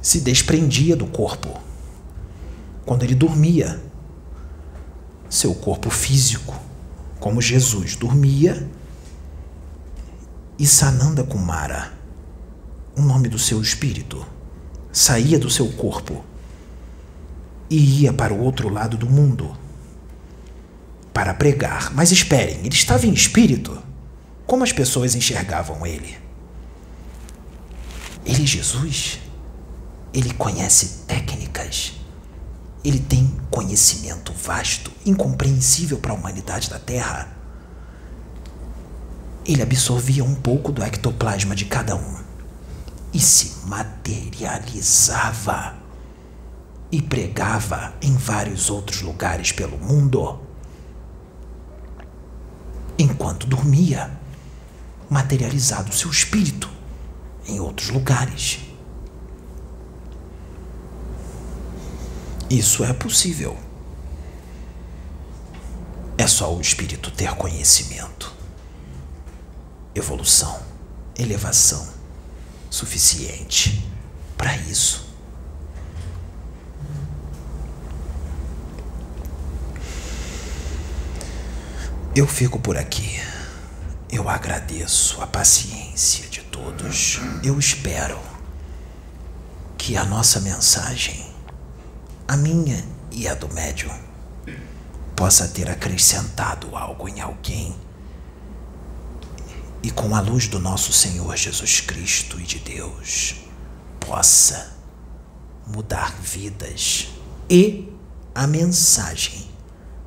[0.01, 1.61] se desprendia do corpo
[2.87, 3.83] quando ele dormia.
[5.29, 6.55] Seu corpo físico
[7.19, 8.71] como Jesus dormia,
[10.59, 11.93] e Sananda Kumara,
[12.97, 14.25] o nome do seu espírito,
[14.93, 16.25] saía do seu corpo
[17.69, 19.57] e ia para o outro lado do mundo
[21.13, 21.93] para pregar.
[21.93, 23.86] Mas esperem, ele estava em espírito.
[24.47, 26.19] Como as pessoas enxergavam ele?
[28.25, 29.21] Ele, Jesus,
[30.13, 31.97] ele conhece técnicas
[32.87, 37.37] ele tem conhecimento vasto, incompreensível para a humanidade da Terra.
[39.45, 42.17] Ele absorvia um pouco do ectoplasma de cada um
[43.13, 45.75] e se materializava
[46.93, 50.39] e pregava em vários outros lugares pelo mundo.
[52.97, 54.16] Enquanto dormia,
[55.09, 56.69] materializado o seu espírito
[57.47, 58.61] em outros lugares.
[62.51, 63.57] Isso é possível.
[66.19, 68.33] É só o espírito ter conhecimento,
[69.95, 70.61] evolução,
[71.19, 71.87] elevação
[72.71, 73.85] suficiente
[74.37, 75.07] para isso.
[82.15, 83.21] Eu fico por aqui.
[84.11, 87.21] Eu agradeço a paciência de todos.
[87.43, 88.19] Eu espero
[89.77, 91.27] que a nossa mensagem,
[92.27, 93.97] a minha e a do médium,
[95.15, 97.75] possa ter acrescentado algo em alguém
[99.83, 103.37] e com a luz do nosso Senhor Jesus Cristo e de Deus
[104.01, 104.77] possa
[105.67, 107.09] mudar vidas.
[107.49, 107.93] E
[108.35, 109.49] a mensagem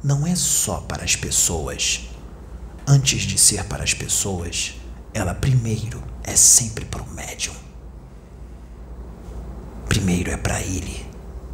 [0.03, 2.08] não é só para as pessoas.
[2.91, 4.73] Antes de ser para as pessoas,
[5.13, 7.53] ela primeiro é sempre para o médium.
[9.87, 11.05] Primeiro é para ele,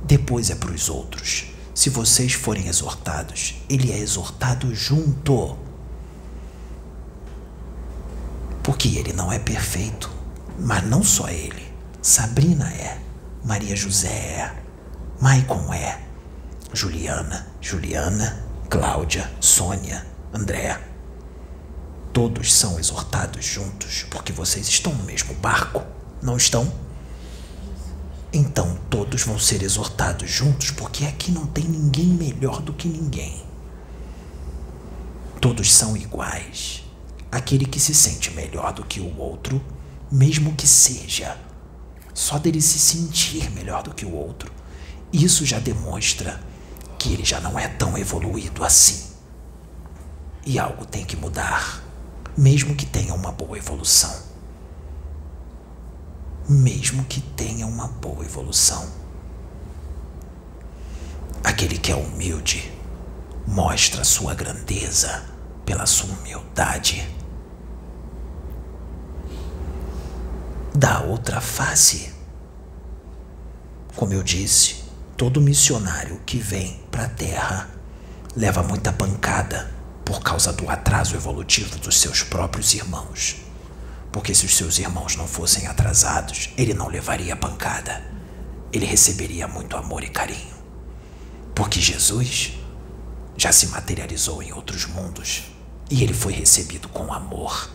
[0.06, 1.48] depois é para os outros.
[1.74, 5.58] Se vocês forem exortados, ele é exortado junto.
[8.64, 10.10] Porque ele não é perfeito,
[10.58, 11.70] mas não só ele.
[12.02, 12.98] Sabrina é,
[13.44, 14.56] Maria José é,
[15.20, 16.00] Maicon é,
[16.72, 20.95] Juliana, Juliana, Cláudia, Sônia, André.
[22.16, 25.84] Todos são exortados juntos porque vocês estão no mesmo barco,
[26.22, 26.72] não estão?
[28.32, 33.44] Então todos vão ser exortados juntos, porque aqui não tem ninguém melhor do que ninguém.
[35.42, 36.86] Todos são iguais.
[37.30, 39.62] Aquele que se sente melhor do que o outro,
[40.10, 41.38] mesmo que seja,
[42.14, 44.50] só dele se sentir melhor do que o outro,
[45.12, 46.40] isso já demonstra
[46.98, 49.04] que ele já não é tão evoluído assim.
[50.46, 51.84] E algo tem que mudar,
[52.38, 54.36] mesmo que tenha uma boa evolução
[56.48, 58.88] mesmo que tenha uma boa evolução.
[61.44, 62.72] Aquele que é humilde
[63.48, 65.24] mostra sua grandeza
[65.66, 67.08] pela sua humildade.
[70.74, 72.14] Da outra face,
[73.96, 74.84] como eu disse,
[75.16, 77.70] todo missionário que vem para a Terra
[78.36, 79.72] leva muita pancada
[80.04, 83.38] por causa do atraso evolutivo dos seus próprios irmãos.
[84.12, 88.06] Porque se os seus irmãos não fossem atrasados, ele não levaria pancada.
[88.72, 90.56] Ele receberia muito amor e carinho.
[91.56, 92.54] Porque Jesus
[93.36, 95.46] já se materializou em outros mundos
[95.90, 97.68] e ele foi recebido com amor,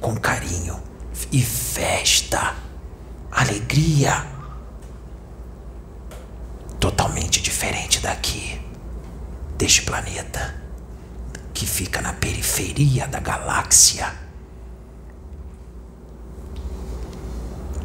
[0.00, 0.82] com carinho
[1.30, 2.56] e festa,
[3.30, 4.26] alegria.
[6.80, 8.58] Totalmente diferente daqui,
[9.58, 10.61] deste planeta,
[11.62, 14.12] que fica na periferia da galáxia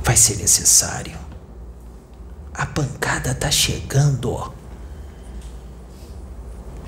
[0.04, 1.16] vai ser necessário.
[2.56, 4.52] A pancada tá chegando.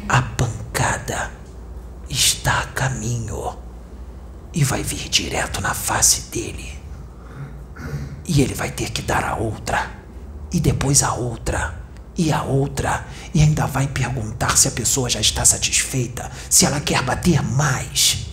[0.08, 1.32] A pancada
[2.10, 3.56] está a caminho
[4.52, 6.82] e vai vir direto na face dele.
[8.26, 9.92] E ele vai ter que dar a outra,
[10.52, 11.79] e depois a outra,
[12.20, 16.80] e a outra, e ainda vai perguntar se a pessoa já está satisfeita, se ela
[16.80, 18.30] quer bater mais.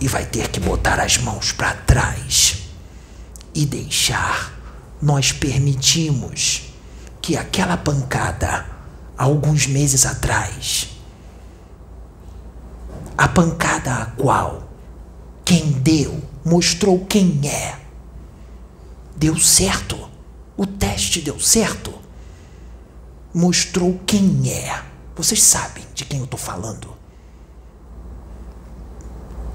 [0.00, 2.68] e vai ter que botar as mãos para trás
[3.54, 4.56] e deixar.
[5.00, 6.72] Nós permitimos
[7.22, 8.66] que aquela pancada,
[9.16, 10.88] alguns meses atrás,
[13.16, 14.68] a pancada a qual
[15.44, 17.76] quem deu mostrou quem é,
[19.16, 20.07] deu certo.
[20.58, 21.94] O teste deu certo.
[23.32, 24.84] Mostrou quem é.
[25.16, 26.98] Vocês sabem de quem eu estou falando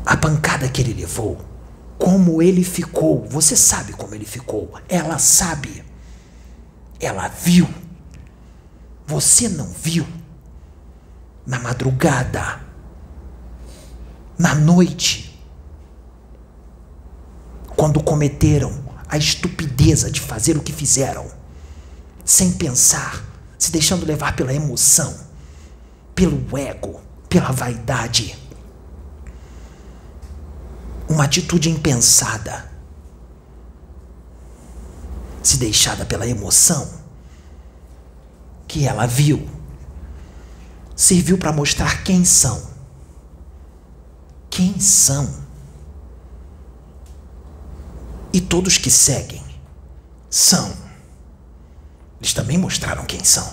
[0.05, 1.39] a pancada que ele levou,
[1.97, 3.25] como ele ficou.
[3.29, 4.71] Você sabe como ele ficou.
[4.89, 5.83] Ela sabe.
[6.99, 7.67] Ela viu.
[9.05, 10.05] Você não viu.
[11.45, 12.61] Na madrugada,
[14.37, 15.37] na noite,
[17.75, 18.82] quando cometeram
[19.13, 21.29] a estupideza de fazer o que fizeram,
[22.25, 23.23] sem pensar,
[23.59, 25.15] se deixando levar pela emoção,
[26.15, 26.99] pelo ego,
[27.29, 28.35] pela vaidade
[31.07, 32.71] uma atitude impensada,
[35.43, 36.89] se deixada pela emoção
[38.67, 39.47] que ela viu,
[40.95, 42.63] serviu para mostrar quem são.
[44.49, 45.42] Quem são?
[48.33, 49.43] E todos que seguem
[50.27, 50.73] são.
[52.19, 53.47] Eles também mostraram quem são.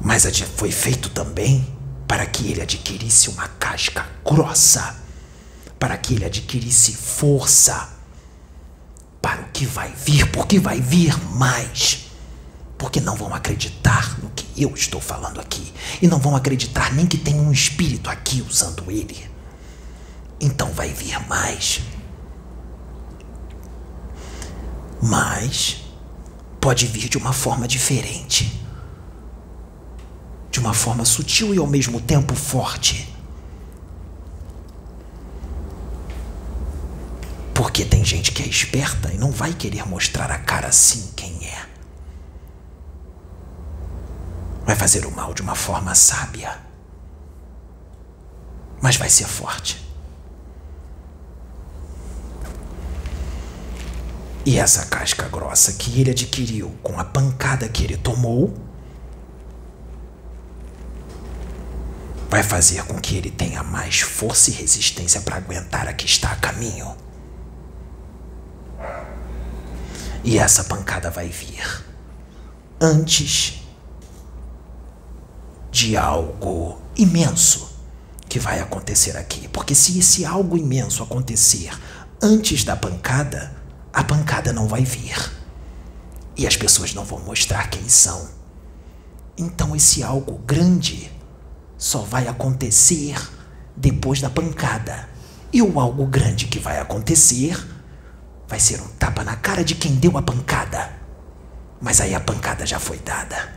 [0.00, 0.24] Mas
[0.56, 1.66] foi feito também
[2.08, 4.96] para que ele adquirisse uma casca grossa,
[5.78, 7.90] para que ele adquirisse força
[9.20, 12.06] para o que vai vir, porque vai vir mais.
[12.78, 15.72] Porque não vão acreditar no que eu estou falando aqui.
[16.00, 19.33] E não vão acreditar nem que tem um espírito aqui usando ele.
[20.40, 21.80] Então vai vir mais.
[25.00, 25.84] Mas
[26.60, 28.60] pode vir de uma forma diferente.
[30.50, 33.14] De uma forma sutil e ao mesmo tempo forte.
[37.52, 41.46] Porque tem gente que é esperta e não vai querer mostrar a cara assim quem
[41.46, 41.66] é.
[44.64, 46.58] Vai fazer o mal de uma forma sábia.
[48.80, 49.83] Mas vai ser forte.
[54.46, 58.54] E essa casca grossa que ele adquiriu com a pancada que ele tomou
[62.28, 66.32] vai fazer com que ele tenha mais força e resistência para aguentar a que está
[66.32, 66.94] a caminho.
[70.22, 71.84] E essa pancada vai vir
[72.80, 73.62] antes
[75.70, 77.70] de algo imenso
[78.28, 79.48] que vai acontecer aqui.
[79.48, 81.70] Porque se esse algo imenso acontecer
[82.20, 83.53] antes da pancada,
[83.94, 85.16] a pancada não vai vir.
[86.36, 88.28] E as pessoas não vão mostrar quem são.
[89.38, 91.12] Então esse algo grande
[91.78, 93.16] só vai acontecer
[93.76, 95.08] depois da pancada.
[95.52, 97.56] E o algo grande que vai acontecer
[98.48, 100.90] vai ser um tapa na cara de quem deu a pancada.
[101.80, 103.54] Mas aí a pancada já foi dada.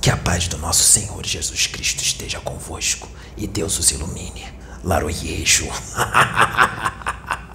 [0.00, 4.44] Que a paz do nosso Senhor Jesus Cristo esteja convosco e Deus os ilumine.
[4.82, 5.66] Laroyejo.